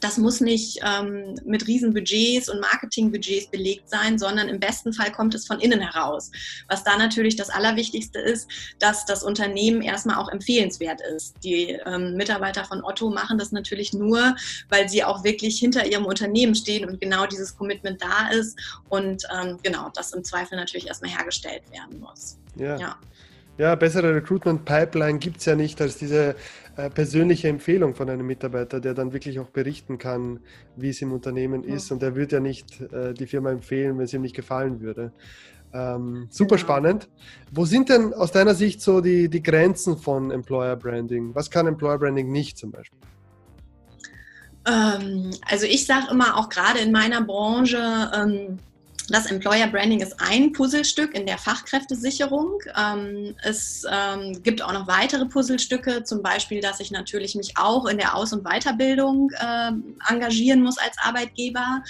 das 0.00 0.18
muss 0.18 0.40
nicht 0.40 0.80
ähm, 0.84 1.36
mit 1.44 1.68
Riesenbudgets 1.68 2.48
und 2.48 2.60
Marketingbudgets 2.60 3.46
belegt 3.52 3.88
sein, 3.88 4.18
sondern 4.18 4.48
im 4.48 4.58
besten 4.58 4.92
Fall 4.92 5.12
kommt 5.12 5.32
es 5.32 5.46
von 5.46 5.60
innen 5.60 5.80
heraus. 5.80 6.32
Was 6.68 6.82
da 6.82 6.96
natürlich 6.96 7.36
das 7.36 7.50
Allerwichtigste 7.50 8.18
ist, 8.18 8.50
dass 8.80 9.04
das 9.04 9.22
Unternehmen 9.22 9.80
erstmal 9.80 10.16
auch 10.16 10.28
empfehlenswert 10.28 11.00
ist. 11.14 11.36
Die 11.44 11.78
ähm, 11.86 12.16
Mitarbeiter 12.16 12.64
von 12.64 12.82
Otto 12.82 13.10
machen 13.10 13.38
das 13.38 13.52
natürlich 13.52 13.92
nur, 13.92 14.34
weil 14.70 14.88
sie 14.88 15.04
auch 15.04 15.22
wirklich 15.22 15.60
hinter 15.60 15.86
ihrem 15.86 16.06
Unternehmen 16.06 16.56
stehen 16.56 16.88
und 16.88 17.00
genau 17.00 17.26
dieses 17.26 17.56
Commitment 17.56 18.02
da 18.02 18.28
ist 18.30 18.58
und 18.88 19.22
ähm, 19.40 19.58
genau 19.62 19.88
das 19.94 20.12
im 20.14 20.24
Zweifel 20.24 20.56
natürlich 20.56 20.88
erstmal 20.88 21.12
hergestellt 21.12 21.62
werden 21.70 22.00
muss. 22.00 22.38
Ja. 22.56 22.76
ja. 22.76 22.98
Ja, 23.58 23.74
bessere 23.74 24.14
Recruitment-Pipeline 24.14 25.18
gibt 25.18 25.36
es 25.36 25.44
ja 25.44 25.54
nicht 25.54 25.80
als 25.80 25.98
diese 25.98 26.34
äh, 26.76 26.90
persönliche 26.90 27.48
Empfehlung 27.48 27.94
von 27.94 28.08
einem 28.08 28.26
Mitarbeiter, 28.26 28.80
der 28.80 28.94
dann 28.94 29.12
wirklich 29.12 29.38
auch 29.38 29.50
berichten 29.50 29.98
kann, 29.98 30.40
wie 30.76 30.88
es 30.88 31.02
im 31.02 31.12
Unternehmen 31.12 31.64
ja. 31.64 31.74
ist. 31.74 31.92
Und 31.92 32.02
er 32.02 32.16
wird 32.16 32.32
ja 32.32 32.40
nicht 32.40 32.80
äh, 32.92 33.12
die 33.14 33.26
Firma 33.26 33.50
empfehlen, 33.50 33.98
wenn 33.98 34.04
es 34.04 34.12
ihm 34.14 34.22
nicht 34.22 34.36
gefallen 34.36 34.80
würde. 34.80 35.12
Ähm, 35.74 36.28
super 36.30 36.56
genau. 36.56 36.66
spannend. 36.66 37.08
Wo 37.50 37.64
sind 37.64 37.88
denn 37.88 38.12
aus 38.14 38.32
deiner 38.32 38.54
Sicht 38.54 38.80
so 38.80 39.00
die, 39.00 39.28
die 39.28 39.42
Grenzen 39.42 39.96
von 39.96 40.30
Employer 40.30 40.76
Branding? 40.76 41.34
Was 41.34 41.50
kann 41.50 41.66
Employer 41.66 41.98
Branding 41.98 42.30
nicht 42.30 42.58
zum 42.58 42.70
Beispiel? 42.70 42.98
Ähm, 44.66 45.30
also 45.48 45.66
ich 45.66 45.86
sage 45.86 46.06
immer 46.10 46.36
auch 46.36 46.48
gerade 46.48 46.78
in 46.80 46.92
meiner 46.92 47.22
Branche, 47.22 48.10
ähm, 48.14 48.58
das 49.08 49.26
Employer 49.26 49.66
Branding 49.66 50.00
ist 50.00 50.14
ein 50.20 50.52
Puzzlestück 50.52 51.14
in 51.14 51.26
der 51.26 51.38
Fachkräftesicherung. 51.38 52.58
Ähm, 52.76 53.34
es 53.42 53.84
ähm, 53.90 54.42
gibt 54.42 54.62
auch 54.62 54.72
noch 54.72 54.86
weitere 54.86 55.26
Puzzlestücke, 55.26 56.04
zum 56.04 56.22
Beispiel, 56.22 56.60
dass 56.60 56.80
ich 56.80 56.90
natürlich 56.90 57.34
mich 57.34 57.54
auch 57.56 57.86
in 57.86 57.98
der 57.98 58.14
Aus- 58.14 58.32
und 58.32 58.44
Weiterbildung 58.44 59.30
äh, 59.32 59.72
engagieren 60.08 60.62
muss 60.62 60.78
als 60.78 60.96
Arbeitgeber 60.98 61.82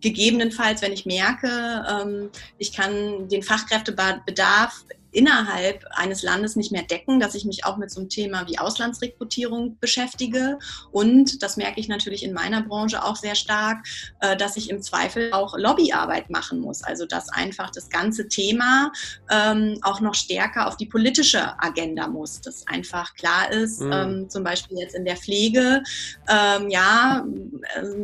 gegebenenfalls, 0.00 0.82
wenn 0.82 0.92
ich 0.92 1.06
merke, 1.06 1.84
ähm, 1.88 2.30
ich 2.58 2.72
kann 2.72 3.28
den 3.28 3.42
Fachkräftebedarf 3.42 4.84
innerhalb 5.16 5.82
eines 5.92 6.22
Landes 6.22 6.56
nicht 6.56 6.72
mehr 6.72 6.82
decken, 6.82 7.18
dass 7.20 7.34
ich 7.34 7.46
mich 7.46 7.64
auch 7.64 7.78
mit 7.78 7.90
so 7.90 8.00
einem 8.00 8.10
Thema 8.10 8.46
wie 8.46 8.58
Auslandsrekrutierung 8.58 9.78
beschäftige. 9.80 10.58
Und 10.92 11.42
das 11.42 11.56
merke 11.56 11.80
ich 11.80 11.88
natürlich 11.88 12.22
in 12.22 12.34
meiner 12.34 12.60
Branche 12.60 13.02
auch 13.02 13.16
sehr 13.16 13.34
stark, 13.34 13.78
äh, 14.20 14.36
dass 14.36 14.58
ich 14.58 14.68
im 14.68 14.82
Zweifel 14.82 15.32
auch 15.32 15.56
Lobbyarbeit 15.56 16.28
machen 16.28 16.60
muss. 16.60 16.84
Also 16.84 17.06
dass 17.06 17.30
einfach 17.30 17.70
das 17.70 17.88
ganze 17.88 18.28
Thema 18.28 18.92
ähm, 19.30 19.78
auch 19.80 20.00
noch 20.00 20.14
stärker 20.14 20.68
auf 20.68 20.76
die 20.76 20.86
politische 20.86 21.58
Agenda 21.62 22.08
muss. 22.08 22.42
Dass 22.42 22.66
einfach 22.66 23.14
klar 23.14 23.50
ist, 23.50 23.80
mhm. 23.80 23.92
ähm, 23.92 24.28
zum 24.28 24.44
Beispiel 24.44 24.78
jetzt 24.78 24.94
in 24.94 25.06
der 25.06 25.16
Pflege, 25.16 25.82
ähm, 26.28 26.68
ja, 26.68 27.24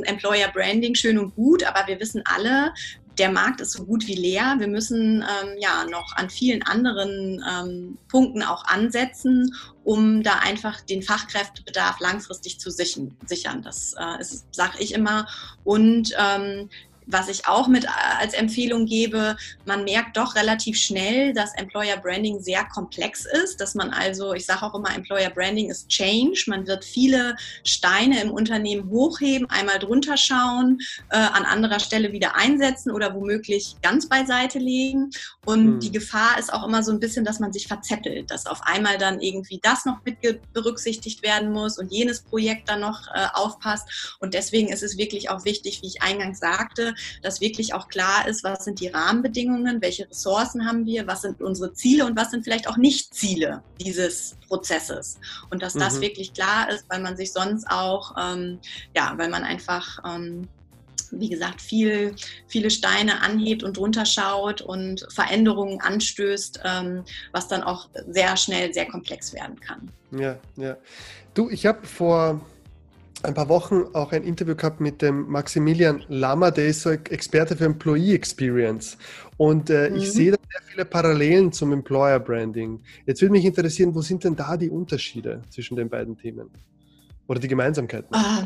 Employer 0.05 0.49
Branding 0.49 0.95
schön 0.95 1.19
und 1.19 1.35
gut, 1.35 1.63
aber 1.65 1.87
wir 1.87 2.01
wissen 2.01 2.23
alle, 2.25 2.73
der 3.19 3.31
Markt 3.31 3.61
ist 3.61 3.73
so 3.73 3.85
gut 3.85 4.07
wie 4.07 4.15
leer. 4.15 4.57
Wir 4.59 4.69
müssen 4.69 5.23
ähm, 5.23 5.57
ja 5.59 5.85
noch 5.85 6.17
an 6.17 6.31
vielen 6.31 6.63
anderen 6.63 7.45
ähm, 7.49 7.99
Punkten 8.09 8.43
auch 8.43 8.65
ansetzen, 8.65 9.55
um 9.85 10.23
da 10.23 10.39
einfach 10.39 10.81
den 10.81 11.03
Fachkräftebedarf 11.03 12.01
langfristig 12.01 12.59
zu 12.59 12.71
sichern. 12.71 13.63
Das 13.63 13.95
äh, 13.99 14.25
sage 14.51 14.79
ich 14.79 14.95
immer. 14.95 15.27
Und 15.65 16.15
ähm, 16.19 16.71
was 17.07 17.29
ich 17.29 17.47
auch 17.47 17.69
mit 17.69 17.85
äh, 17.85 17.89
als 18.19 18.35
Empfehlung 18.35 18.87
gebe, 18.87 19.37
man 19.65 19.85
merkt 19.85 20.17
doch 20.17 20.35
relativ 20.35 20.79
schnell, 20.79 21.33
dass 21.33 21.55
Employer 21.55 21.97
Branding 21.97 22.41
sehr 22.41 22.65
komplex 22.65 23.27
ist, 23.45 23.61
dass 23.61 23.75
man 23.75 23.91
also, 23.91 24.35
ich 24.35 24.47
sage 24.47 24.63
auch 24.63 24.75
immer, 24.75 24.95
Employer 24.95 25.31
Branding 25.31 25.71
ist 25.71 25.89
Change. 25.89 26.45
Man 26.47 26.67
wird 26.67 26.85
viele 26.85 27.37
Steine 27.65 28.21
im 28.21 28.31
Unternehmen 28.31 28.89
hochheben, 28.91 29.49
einmal 29.51 29.79
drunter 29.79 30.17
schauen, 30.17 30.79
äh, 31.11 31.17
an 31.17 31.45
anderer 31.45 31.81
Stelle 31.81 32.13
wieder 32.13 32.37
einsetzen 32.37 32.91
oder 32.91 33.15
womöglich 33.15 33.77
ganz 33.83 34.09
beiseite 34.09 34.59
legen. 34.59 35.11
Und 35.45 35.65
mhm. 35.65 35.81
die 35.81 35.93
Gefahr 35.93 36.39
ist 36.39 36.53
auch 36.53 36.67
immer 36.67 36.83
so 36.83 36.93
ein 36.93 37.01
bisschen, 37.01 37.25
dass 37.25 37.41
man 37.41 37.53
sich 37.53 37.67
verzettelt, 37.67 38.31
dass 38.31 38.47
auf 38.47 38.63
einmal 38.63 38.99
dann 38.99 39.21
irgendwie 39.21 39.61
das 39.63 39.85
noch 39.85 39.99
mit 40.05 40.19
berücksichtigt 40.53 41.23
werden 41.23 41.53
muss 41.53 41.79
und 41.79 41.93
jenes 41.93 42.23
Projekt 42.23 42.69
dann 42.69 42.81
noch 42.81 43.09
äh, 43.09 43.27
aufpasst. 43.33 44.17
Und 44.21 44.35
deswegen 44.35 44.69
ist 44.69 44.83
es 44.83 44.97
wirklich 44.97 45.31
auch 45.31 45.45
wichtig, 45.45 45.83
wie 45.83 45.89
ich 45.89 46.03
eingangs 46.03 46.39
sagte, 46.39 46.92
dass 47.23 47.41
wirklich 47.41 47.75
auch 47.75 47.89
klar 47.89 48.27
ist, 48.29 48.45
was 48.45 48.65
sind 48.65 48.81
die 48.81 48.89
Rahmenbedingungen, 48.89 49.81
welche 49.83 50.09
Ressourcen 50.09 50.67
haben 50.67 50.87
wir, 50.87 51.07
was 51.07 51.23
sind 51.23 51.41
unsere 51.41 51.73
Ziele 51.75 52.07
und 52.07 52.17
was 52.17 52.31
sind 52.31 52.45
vielleicht 52.45 52.69
auch 52.69 52.77
Nicht-Ziele 52.77 53.63
dieses 53.81 54.37
Prozesses. 54.49 55.19
Und 55.51 55.63
dass 55.63 55.75
das 55.75 55.97
mhm. 55.97 56.03
wirklich 56.03 56.35
klar 56.35 56.71
ist, 56.71 56.85
weil 56.89 57.01
man 57.01 57.17
sich 57.17 57.33
sonst 57.33 57.67
auch, 57.69 58.15
ähm, 58.19 58.59
ja, 58.95 59.15
weil 59.17 59.29
man 59.29 59.45
einfach 59.45 59.99
ähm, 60.05 60.49
wie 61.13 61.29
gesagt, 61.29 61.61
viel, 61.61 62.15
viele 62.49 62.71
Steine 62.71 63.21
anhebt 63.21 63.63
und 63.63 63.77
drunter 63.77 64.07
schaut 64.07 64.63
und 64.63 65.07
Veränderungen 65.11 65.81
anstößt, 65.81 66.61
ähm, 66.65 67.05
was 67.33 67.49
dann 67.49 67.63
auch 67.63 67.89
sehr 68.09 68.37
schnell 68.37 68.73
sehr 68.73 68.89
komplex 68.89 69.33
werden 69.33 69.61
kann. 69.61 69.91
Ja, 70.11 70.39
ja. 70.57 70.77
Du, 71.35 71.51
ich 71.51 71.67
habe 71.67 71.87
vor 71.87 72.41
ein 73.23 73.35
paar 73.35 73.49
Wochen 73.49 73.85
auch 73.93 74.13
ein 74.13 74.25
Interview 74.25 74.55
gehabt 74.55 74.81
mit 74.81 75.03
dem 75.03 75.29
Maximilian 75.29 76.05
Lammer, 76.09 76.51
der 76.51 76.67
ist 76.67 76.83
so 76.83 76.91
Experte 76.91 77.57
für 77.57 77.65
Employee 77.65 78.15
Experience. 78.15 78.97
Und 79.37 79.71
äh, 79.71 79.91
mhm. 79.91 79.97
ich 79.97 80.13
sehe 80.13 80.33
da 80.33 80.39
sehr 80.51 80.63
viele 80.69 80.85
Parallelen 80.85 81.53
zum 81.53 81.73
Employer 81.73 82.21
Branding. 82.21 82.81
Jetzt 83.07 83.23
würde 83.23 83.33
mich 83.33 83.45
interessieren, 83.45 83.95
wo 83.95 84.03
sind 84.03 84.25
denn 84.25 84.37
da 84.37 84.57
die 84.57 84.71
Unterschiede 84.71 85.43
zwischen 85.51 85.77
den 85.77 85.89
beiden 85.89 86.17
Themen? 86.17 86.51
Oder 87.29 87.41
die 87.41 87.49
Gemeinsamkeiten? 87.49 88.15
Ah. 88.15 88.45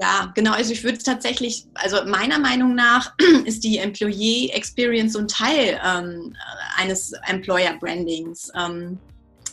Ja, 0.00 0.32
genau. 0.34 0.52
Also 0.52 0.72
ich 0.72 0.82
würde 0.82 0.96
tatsächlich, 0.96 1.66
also 1.74 1.98
meiner 2.06 2.38
Meinung 2.38 2.74
nach 2.74 3.14
ist 3.44 3.62
die 3.64 3.76
Employee 3.76 4.48
Experience 4.48 5.12
so 5.12 5.18
ein 5.18 5.28
Teil 5.28 5.78
ähm, 5.84 6.34
eines 6.76 7.12
Employer 7.28 7.76
Brandings. 7.78 8.50
Ähm, 8.58 8.98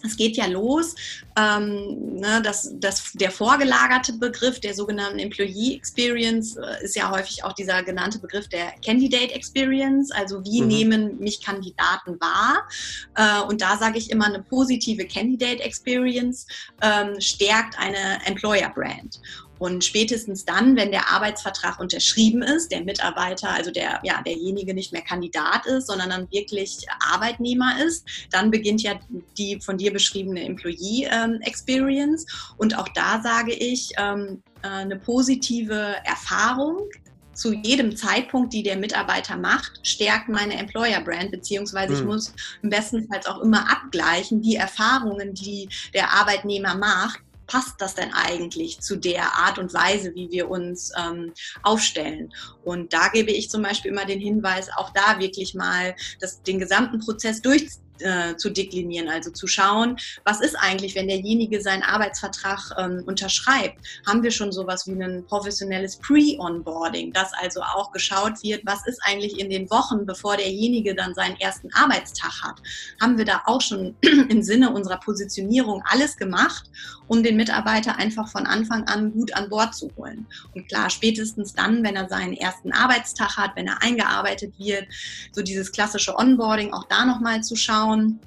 es 0.03 0.17
geht 0.17 0.37
ja 0.37 0.45
los, 0.47 0.95
ähm, 1.37 2.15
ne, 2.15 2.41
dass, 2.43 2.71
dass 2.79 3.11
der 3.13 3.31
vorgelagerte 3.31 4.13
Begriff 4.13 4.59
der 4.59 4.73
sogenannten 4.73 5.19
Employee 5.19 5.75
Experience 5.75 6.57
äh, 6.57 6.83
ist 6.83 6.95
ja 6.95 7.11
häufig 7.11 7.43
auch 7.43 7.53
dieser 7.53 7.83
genannte 7.83 8.19
Begriff 8.19 8.47
der 8.49 8.73
Candidate 8.85 9.33
Experience, 9.33 10.11
also 10.11 10.43
wie 10.43 10.61
mhm. 10.61 10.67
nehmen 10.67 11.19
mich 11.19 11.43
Kandidaten 11.43 12.19
wahr. 12.19 12.67
Äh, 13.15 13.47
und 13.47 13.61
da 13.61 13.77
sage 13.77 13.97
ich 13.97 14.09
immer, 14.09 14.25
eine 14.25 14.41
positive 14.43 15.05
Candidate 15.05 15.63
Experience 15.63 16.47
ähm, 16.81 17.19
stärkt 17.19 17.77
eine 17.77 18.25
Employer 18.25 18.69
Brand. 18.69 19.19
Und 19.59 19.83
spätestens 19.83 20.45
dann, 20.45 20.75
wenn 20.75 20.91
der 20.91 21.11
Arbeitsvertrag 21.11 21.79
unterschrieben 21.79 22.41
ist, 22.41 22.71
der 22.71 22.83
Mitarbeiter, 22.83 23.49
also 23.49 23.71
der, 23.71 23.99
ja, 24.03 24.21
derjenige 24.21 24.73
nicht 24.73 24.93
mehr 24.93 25.01
Kandidat 25.01 25.65
ist, 25.65 25.87
sondern 25.87 26.09
dann 26.09 26.31
wirklich 26.31 26.85
Arbeitnehmer 26.99 27.83
ist, 27.85 28.05
dann 28.31 28.51
beginnt 28.51 28.81
ja 28.83 28.99
die 29.37 29.59
von 29.61 29.77
dir 29.77 29.91
beschriebene 29.91 30.43
Employee 30.43 31.07
ähm, 31.11 31.39
Experience. 31.41 32.25
Und 32.57 32.77
auch 32.77 32.87
da 32.89 33.21
sage 33.21 33.53
ich, 33.53 33.91
ähm, 33.97 34.41
äh, 34.61 34.67
eine 34.67 34.97
positive 34.97 35.95
Erfahrung 36.03 36.89
zu 37.37 37.53
jedem 37.53 37.95
Zeitpunkt, 37.95 38.51
die 38.51 38.63
der 38.63 38.77
Mitarbeiter 38.77 39.37
macht, 39.37 39.79
stärkt 39.83 40.27
meine 40.27 40.55
Employer 40.55 41.01
Brand, 41.01 41.31
beziehungsweise 41.31 41.93
mhm. 41.93 41.99
ich 41.99 42.05
muss 42.05 42.33
im 42.63 42.69
besten 42.69 43.07
Fall 43.07 43.21
auch 43.27 43.41
immer 43.41 43.69
abgleichen, 43.69 44.41
die 44.41 44.55
Erfahrungen, 44.55 45.33
die 45.33 45.69
der 45.93 46.11
Arbeitnehmer 46.13 46.75
macht, 46.75 47.21
passt 47.47 47.79
das 47.79 47.95
denn 47.95 48.13
eigentlich 48.13 48.81
zu 48.81 48.97
der 48.97 49.33
Art 49.35 49.57
und 49.57 49.73
Weise, 49.73 50.13
wie 50.13 50.29
wir 50.29 50.49
uns 50.49 50.91
ähm, 50.97 51.33
aufstellen? 51.63 52.33
Und 52.63 52.93
da 52.93 53.07
gebe 53.07 53.31
ich 53.31 53.49
zum 53.49 53.61
Beispiel 53.63 53.91
immer 53.91 54.05
den 54.05 54.19
Hinweis, 54.19 54.69
auch 54.75 54.91
da 54.91 55.19
wirklich 55.19 55.55
mal 55.55 55.95
das, 56.19 56.43
den 56.43 56.59
gesamten 56.59 56.99
Prozess 56.99 57.41
durchzuziehen 57.41 57.86
äh, 58.01 58.35
zu 58.35 58.49
deklinieren, 58.49 59.09
also 59.09 59.31
zu 59.31 59.47
schauen, 59.47 59.97
was 60.23 60.41
ist 60.41 60.55
eigentlich, 60.55 60.95
wenn 60.95 61.07
derjenige 61.07 61.61
seinen 61.61 61.83
Arbeitsvertrag 61.83 62.59
ähm, 62.77 63.03
unterschreibt? 63.05 63.77
Haben 64.05 64.23
wir 64.23 64.31
schon 64.31 64.51
sowas 64.51 64.87
wie 64.87 65.01
ein 65.01 65.25
professionelles 65.25 65.97
Pre-Onboarding, 65.97 67.13
dass 67.13 67.31
also 67.33 67.61
auch 67.61 67.91
geschaut 67.91 68.43
wird, 68.43 68.61
was 68.65 68.85
ist 68.87 68.99
eigentlich 69.03 69.39
in 69.39 69.49
den 69.49 69.69
Wochen, 69.69 70.05
bevor 70.05 70.37
derjenige 70.37 70.95
dann 70.95 71.13
seinen 71.13 71.39
ersten 71.39 71.73
Arbeitstag 71.73 72.41
hat? 72.43 72.61
Haben 73.01 73.17
wir 73.17 73.25
da 73.25 73.41
auch 73.45 73.61
schon 73.61 73.95
im 74.01 74.41
Sinne 74.41 74.71
unserer 74.71 74.99
Positionierung 74.99 75.83
alles 75.85 76.17
gemacht, 76.17 76.69
um 77.07 77.23
den 77.23 77.37
Mitarbeiter 77.37 77.97
einfach 77.97 78.29
von 78.29 78.45
Anfang 78.45 78.83
an 78.87 79.11
gut 79.11 79.33
an 79.35 79.49
Bord 79.49 79.75
zu 79.75 79.89
holen? 79.95 80.25
Und 80.53 80.67
klar, 80.67 80.89
spätestens 80.89 81.53
dann, 81.53 81.83
wenn 81.83 81.95
er 81.95 82.09
seinen 82.09 82.33
ersten 82.33 82.71
Arbeitstag 82.71 83.37
hat, 83.37 83.55
wenn 83.55 83.67
er 83.67 83.81
eingearbeitet 83.81 84.53
wird, 84.57 84.87
so 85.31 85.41
dieses 85.41 85.71
klassische 85.71 86.17
Onboarding, 86.17 86.73
auch 86.73 86.85
da 86.85 87.05
nochmal 87.05 87.41
zu 87.41 87.55
schauen, 87.55 87.86
schauen, 87.87 88.19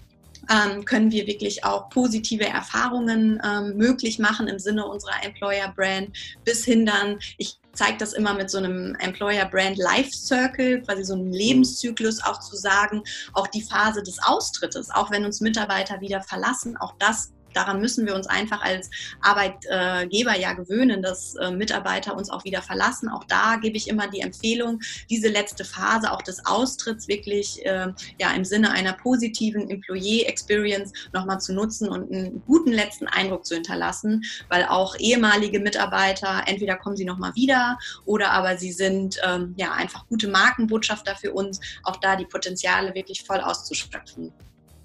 ähm, 0.51 0.85
können 0.85 1.13
wir 1.13 1.27
wirklich 1.27 1.65
auch 1.65 1.91
positive 1.91 2.47
Erfahrungen 2.47 3.41
ähm, 3.45 3.77
möglich 3.77 4.19
machen 4.19 4.49
im 4.49 4.59
Sinne 4.59 4.87
unserer 4.87 5.25
Employer 5.25 5.73
Brand, 5.77 6.17
bis 6.45 6.65
hin 6.65 6.87
dann, 6.87 7.19
ich 7.39 7.57
zeige 7.73 7.99
das 7.99 8.15
immer 8.15 8.35
mit 8.35 8.51
so 8.51 8.59
einem 8.59 8.97
Employer 8.97 9.45
Brand 9.47 9.77
Life 9.77 10.11
Circle, 10.13 10.83
quasi 10.83 11.05
so 11.05 11.15
einem 11.15 11.31
Lebenszyklus 11.31 12.23
auch 12.25 12.41
zu 12.41 12.57
sagen, 12.57 13.03
auch 13.35 13.47
die 13.47 13.63
Phase 13.63 14.03
des 14.03 14.21
Austrittes, 14.23 14.91
auch 14.91 15.11
wenn 15.11 15.25
uns 15.25 15.41
Mitarbeiter 15.41 16.01
wieder 16.01 16.21
verlassen, 16.23 16.77
auch 16.79 16.95
das 16.99 17.33
daran 17.55 17.81
müssen 17.81 18.07
wir 18.07 18.15
uns 18.15 18.27
einfach 18.27 18.63
als 18.63 18.91
Arbeitgeber 19.21 20.37
ja 20.39 20.53
gewöhnen, 20.53 21.03
dass 21.03 21.35
äh, 21.37 21.51
Mitarbeiter 21.51 22.17
uns 22.17 22.31
auch 22.31 22.45
wieder 22.45 22.63
verlassen. 22.63 23.09
Auch 23.09 23.25
da 23.25 23.57
gebe 23.57 23.77
ich 23.77 23.89
immer 23.89 24.09
die 24.09 24.21
Empfehlung, 24.21 24.81
diese 25.09 25.29
letzte 25.29 25.65
Phase 25.65 26.13
auch 26.13 26.23
des 26.23 26.45
Austritts 26.47 27.09
wirklich 27.09 27.65
äh, 27.65 27.89
ja 28.19 28.31
im 28.35 28.45
Sinne 28.45 28.71
einer 28.71 28.93
positiven 28.93 29.69
Employee 29.71 30.25
Experience 30.25 30.93
nochmal 31.13 31.41
zu 31.41 31.53
nutzen 31.53 31.89
und 31.89 32.13
einen 32.13 32.43
guten 32.47 32.73
letzten 32.73 33.07
Eindruck 33.07 33.47
zu 33.47 33.55
hinterlassen, 33.55 34.25
weil 34.49 34.65
auch 34.65 34.97
ehemalige 34.99 35.61
Mitarbeiter 35.61 36.43
entweder 36.47 36.77
kommen 36.77 36.97
sie 36.97 37.05
nochmal 37.05 37.35
wieder 37.35 37.79
oder 38.05 38.31
aber 38.33 38.57
sie 38.57 38.73
sind 38.73 39.19
ähm, 39.25 39.55
ja 39.57 39.73
einfach 39.73 40.07
gute 40.09 40.29
Markenbotschafter 40.29 41.17
für 41.17 41.33
uns, 41.33 41.61
auch 41.83 41.97
da 41.97 42.17
die 42.17 42.27
Potenziale 42.27 42.95
wirklich 42.95 43.23
voll 43.23 43.41
auszuschöpfen. 43.41 44.33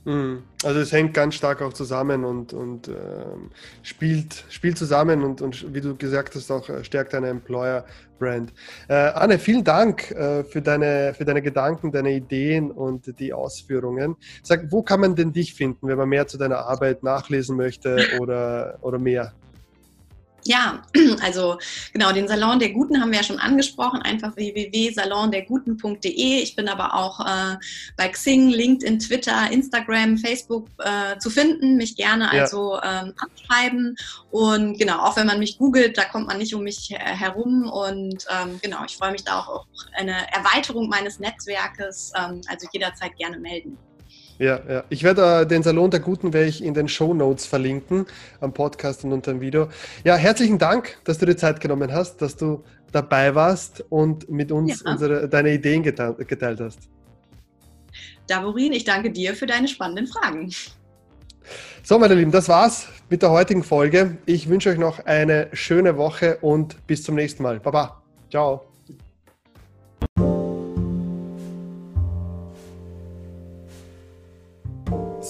Mhm. 0.05 0.43
Also 0.63 0.79
es 0.79 0.91
hängt 0.91 1.13
ganz 1.15 1.35
stark 1.35 1.61
auch 1.63 1.73
zusammen 1.73 2.23
und, 2.23 2.53
und 2.53 2.87
ähm, 2.87 3.49
spielt, 3.81 4.45
spielt 4.49 4.77
zusammen 4.77 5.23
und, 5.23 5.41
und 5.41 5.73
wie 5.73 5.81
du 5.81 5.95
gesagt 5.95 6.35
hast, 6.35 6.51
auch 6.51 6.69
äh, 6.69 6.83
stärkt 6.83 7.13
deine 7.13 7.29
Employer-Brand. 7.29 8.53
Äh, 8.87 8.93
Anne, 8.93 9.39
vielen 9.39 9.63
Dank 9.63 10.11
äh, 10.11 10.43
für, 10.43 10.61
deine, 10.61 11.15
für 11.15 11.25
deine 11.25 11.41
Gedanken, 11.41 11.91
deine 11.91 12.13
Ideen 12.13 12.69
und 12.69 13.19
die 13.19 13.33
Ausführungen. 13.33 14.15
Sag, 14.43 14.71
wo 14.71 14.83
kann 14.83 14.99
man 14.99 15.15
denn 15.15 15.33
dich 15.33 15.55
finden, 15.55 15.87
wenn 15.87 15.97
man 15.97 16.09
mehr 16.09 16.27
zu 16.27 16.37
deiner 16.37 16.59
Arbeit 16.59 17.01
nachlesen 17.01 17.57
möchte 17.57 17.97
oder, 18.19 18.77
oder 18.81 18.99
mehr? 18.99 19.33
Ja, 20.47 20.83
also 21.23 21.57
genau, 21.91 22.11
den 22.11 22.27
Salon 22.27 22.59
der 22.59 22.69
Guten 22.69 23.01
haben 23.01 23.09
wir 23.11 23.17
ja 23.17 23.23
schon 23.23 23.39
angesprochen, 23.39 24.03
einfach 24.03 24.35
www.salonderguten.de. 24.35 26.41
Ich 26.41 26.55
bin 26.55 26.69
aber 26.69 26.93
auch 26.93 27.19
äh, 27.19 27.55
bei 27.97 28.09
Xing, 28.09 28.49
LinkedIn, 28.49 28.99
Twitter, 28.99 29.49
Instagram, 29.51 30.19
Facebook 30.19 30.67
äh, 30.77 31.17
zu 31.17 31.31
finden. 31.31 31.77
Mich 31.77 31.95
gerne 31.95 32.25
ja. 32.25 32.43
also 32.43 32.79
ähm, 32.83 33.15
anschreiben. 33.17 33.95
Und 34.29 34.77
genau, 34.77 34.99
auch 34.99 35.17
wenn 35.17 35.25
man 35.25 35.39
mich 35.39 35.57
googelt, 35.57 35.97
da 35.97 36.05
kommt 36.05 36.27
man 36.27 36.37
nicht 36.37 36.53
um 36.53 36.61
mich 36.61 36.93
herum. 36.95 37.67
Und 37.67 38.27
ähm, 38.29 38.59
genau, 38.61 38.85
ich 38.85 38.97
freue 38.97 39.13
mich 39.13 39.23
da 39.23 39.39
auch 39.39 39.47
auf 39.47 39.65
eine 39.97 40.31
Erweiterung 40.31 40.89
meines 40.89 41.17
Netzwerkes. 41.19 42.13
Ähm, 42.15 42.41
also 42.47 42.67
jederzeit 42.71 43.17
gerne 43.17 43.39
melden. 43.39 43.79
Ja, 44.37 44.59
ja. 44.67 44.83
Ich 44.89 45.03
werde 45.03 45.41
äh, 45.41 45.47
den 45.47 45.63
Salon 45.63 45.89
der 45.91 46.01
Guten 46.01 46.33
werde 46.33 46.47
ich 46.47 46.63
in 46.63 46.73
den 46.73 46.87
Show 46.87 47.13
Notes 47.13 47.45
verlinken, 47.45 48.05
am 48.41 48.53
Podcast 48.53 49.03
und 49.05 49.13
unter 49.13 49.31
dem 49.31 49.41
Video. 49.41 49.69
Ja, 50.03 50.15
herzlichen 50.15 50.57
Dank, 50.57 50.97
dass 51.05 51.17
du 51.17 51.25
dir 51.25 51.37
Zeit 51.37 51.61
genommen 51.61 51.91
hast, 51.93 52.21
dass 52.21 52.35
du 52.35 52.63
dabei 52.91 53.33
warst 53.33 53.83
und 53.89 54.29
mit 54.29 54.51
uns 54.51 54.83
ja. 54.83 54.91
unsere, 54.91 55.29
deine 55.29 55.53
Ideen 55.53 55.83
geteilt, 55.83 56.27
geteilt 56.27 56.59
hast. 56.59 56.79
Davorin, 58.27 58.73
ich 58.73 58.83
danke 58.83 59.11
dir 59.11 59.35
für 59.35 59.45
deine 59.45 59.67
spannenden 59.67 60.07
Fragen. 60.07 60.51
So, 61.83 61.99
meine 61.99 62.15
Lieben, 62.15 62.31
das 62.31 62.49
war's 62.49 62.87
mit 63.09 63.21
der 63.21 63.29
heutigen 63.31 63.63
Folge. 63.63 64.17
Ich 64.25 64.49
wünsche 64.49 64.69
euch 64.69 64.79
noch 64.79 65.05
eine 65.05 65.49
schöne 65.53 65.97
Woche 65.97 66.37
und 66.41 66.87
bis 66.87 67.03
zum 67.03 67.15
nächsten 67.15 67.43
Mal. 67.43 67.59
Baba. 67.59 68.01
Ciao. 68.29 68.74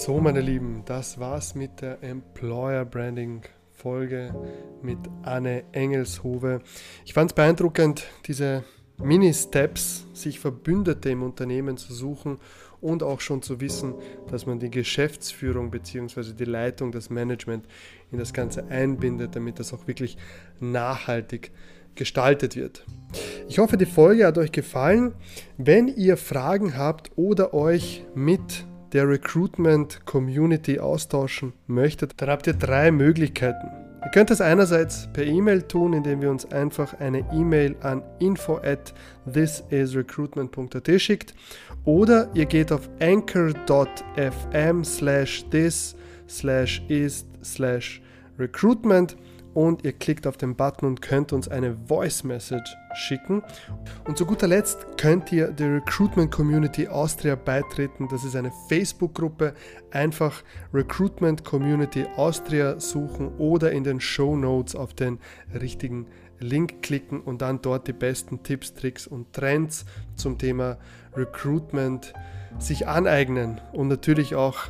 So, 0.06 0.20
meine 0.20 0.42
Lieben, 0.42 0.84
das 0.86 1.20
war's 1.20 1.56
mit 1.56 1.82
der 1.82 2.04
Employer 2.04 2.86
Branding 2.86 3.42
Folge 3.72 4.36
mit 4.84 5.00
Anne 5.24 5.64
Engelshove. 5.72 6.60
Ich 7.06 7.16
fand 7.16 7.32
es 7.32 7.36
beeindruckend, 7.36 8.06
diese 8.28 8.64
Mini-Steps, 9.00 10.06
sich 10.14 10.40
Verbündete 10.40 11.10
im 11.10 11.24
Unternehmen 11.24 11.78
zu 11.78 11.92
suchen 11.92 12.38
und 12.82 13.02
auch 13.02 13.20
schon 13.20 13.42
zu 13.42 13.60
wissen, 13.62 13.96
dass 14.30 14.46
man 14.46 14.60
die 14.60 14.70
Geschäftsführung 14.70 15.72
bzw. 15.72 16.34
die 16.34 16.46
Leitung, 16.46 16.92
das 16.92 17.10
Management 17.10 17.66
in 18.12 18.20
das 18.20 18.32
Ganze 18.32 18.68
einbindet, 18.68 19.36
damit 19.36 19.58
das 19.58 19.74
auch 19.74 19.88
wirklich 19.88 20.20
nachhaltig 20.60 21.50
gestaltet 21.96 22.56
wird. 22.56 22.86
Ich 23.48 23.58
hoffe, 23.58 23.76
die 23.76 23.88
Folge 23.88 24.28
hat 24.28 24.38
euch 24.38 24.52
gefallen. 24.52 25.16
Wenn 25.58 25.88
ihr 25.88 26.16
Fragen 26.16 26.78
habt 26.78 27.10
oder 27.16 27.56
euch 27.56 28.06
mit 28.14 28.68
der 28.94 29.08
Recruitment 29.08 30.06
Community 30.06 30.80
austauschen 30.80 31.54
möchtet, 31.68 32.14
dann 32.18 32.30
habt 32.30 32.48
ihr 32.48 32.54
drei 32.54 32.92
Möglichkeiten. 32.92 33.68
Ihr 34.04 34.12
könnt 34.12 34.30
das 34.30 34.40
einerseits 34.40 35.10
per 35.14 35.26
E-Mail 35.26 35.64
tun, 35.64 35.94
indem 35.94 36.22
wir 36.22 36.30
uns 36.30 36.46
einfach 36.52 37.00
eine 37.00 37.26
E-Mail 37.34 37.76
an 37.82 38.04
info 38.20 38.58
at 38.58 38.94
thisisrecruitment.at 39.26 41.02
schickt 41.02 41.34
oder 41.86 42.30
ihr 42.36 42.46
geht 42.46 42.72
auf 42.72 42.88
anchor.fm 43.00 44.84
slash 44.84 45.44
this 45.50 45.96
slash 46.30 46.84
is 46.88 47.26
slash 47.44 48.00
recruitment 48.38 49.18
und 49.56 49.86
ihr 49.86 49.94
klickt 49.94 50.28
auf 50.28 50.38
den 50.38 50.56
Button 50.56 50.86
und 50.86 51.02
könnt 51.02 51.34
uns 51.34 51.48
eine 51.48 51.76
Voice 51.88 52.24
Message 52.26 52.76
schicken. 52.94 53.42
Und 54.06 54.18
zu 54.18 54.26
guter 54.26 54.48
Letzt 54.48 54.86
könnt 54.98 55.32
ihr 55.32 55.48
der 55.48 55.76
Recruitment 55.76 56.30
Community 56.30 56.88
Austria 56.88 57.36
beitreten. 57.36 58.08
Das 58.12 58.26
ist 58.26 58.36
eine 58.36 58.52
Facebook-Gruppe. 58.68 59.54
Einfach 59.92 60.44
Recruitment 60.74 61.46
Community 61.46 62.06
Austria 62.18 62.80
suchen 62.80 63.30
oder 63.38 63.72
in 63.72 63.86
den 63.86 64.02
Show 64.02 64.36
Notes 64.36 64.76
auf 64.76 64.94
den 64.94 65.20
richtigen 65.60 66.08
Link 66.40 66.82
klicken 66.82 67.22
und 67.22 67.42
dann 67.42 67.62
dort 67.62 67.88
die 67.88 67.94
besten 67.94 68.44
Tipps, 68.44 68.74
Tricks 68.74 69.08
und 69.08 69.32
Trends 69.32 69.86
zum 70.16 70.38
Thema 70.38 70.78
Recruitment 71.16 72.14
sich 72.60 72.88
aneignen 72.88 73.62
und 73.72 73.88
natürlich 73.88 74.36
auch 74.36 74.66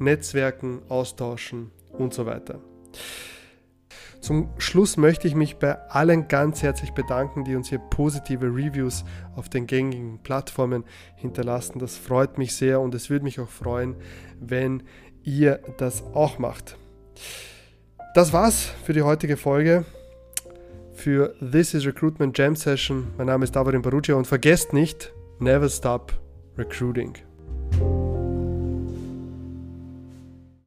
Netzwerken, 0.00 0.82
austauschen 0.88 1.70
und 1.92 2.14
so 2.14 2.26
weiter. 2.26 2.60
Zum 4.20 4.48
Schluss 4.58 4.96
möchte 4.96 5.28
ich 5.28 5.34
mich 5.34 5.56
bei 5.56 5.78
allen 5.90 6.28
ganz 6.28 6.62
herzlich 6.62 6.92
bedanken, 6.92 7.44
die 7.44 7.54
uns 7.54 7.68
hier 7.68 7.78
positive 7.78 8.46
Reviews 8.46 9.04
auf 9.36 9.48
den 9.48 9.66
gängigen 9.66 10.18
Plattformen 10.22 10.84
hinterlassen. 11.16 11.78
Das 11.78 11.96
freut 11.96 12.36
mich 12.36 12.54
sehr 12.54 12.80
und 12.80 12.94
es 12.94 13.10
würde 13.10 13.24
mich 13.24 13.38
auch 13.38 13.48
freuen, 13.48 13.94
wenn 14.40 14.82
ihr 15.22 15.60
das 15.76 16.02
auch 16.14 16.38
macht. 16.38 16.76
Das 18.14 18.32
war's 18.32 18.70
für 18.84 18.92
die 18.92 19.02
heutige 19.02 19.36
Folge. 19.36 19.84
Für 20.94 21.34
This 21.38 21.74
is 21.74 21.86
Recruitment 21.86 22.36
Jam 22.36 22.56
Session. 22.56 23.06
Mein 23.16 23.28
Name 23.28 23.44
ist 23.44 23.54
Davorin 23.54 23.82
Barugia 23.82 24.16
und 24.16 24.26
vergesst 24.26 24.72
nicht, 24.72 25.12
never 25.38 25.68
stop 25.68 26.12
recruiting. 26.56 27.14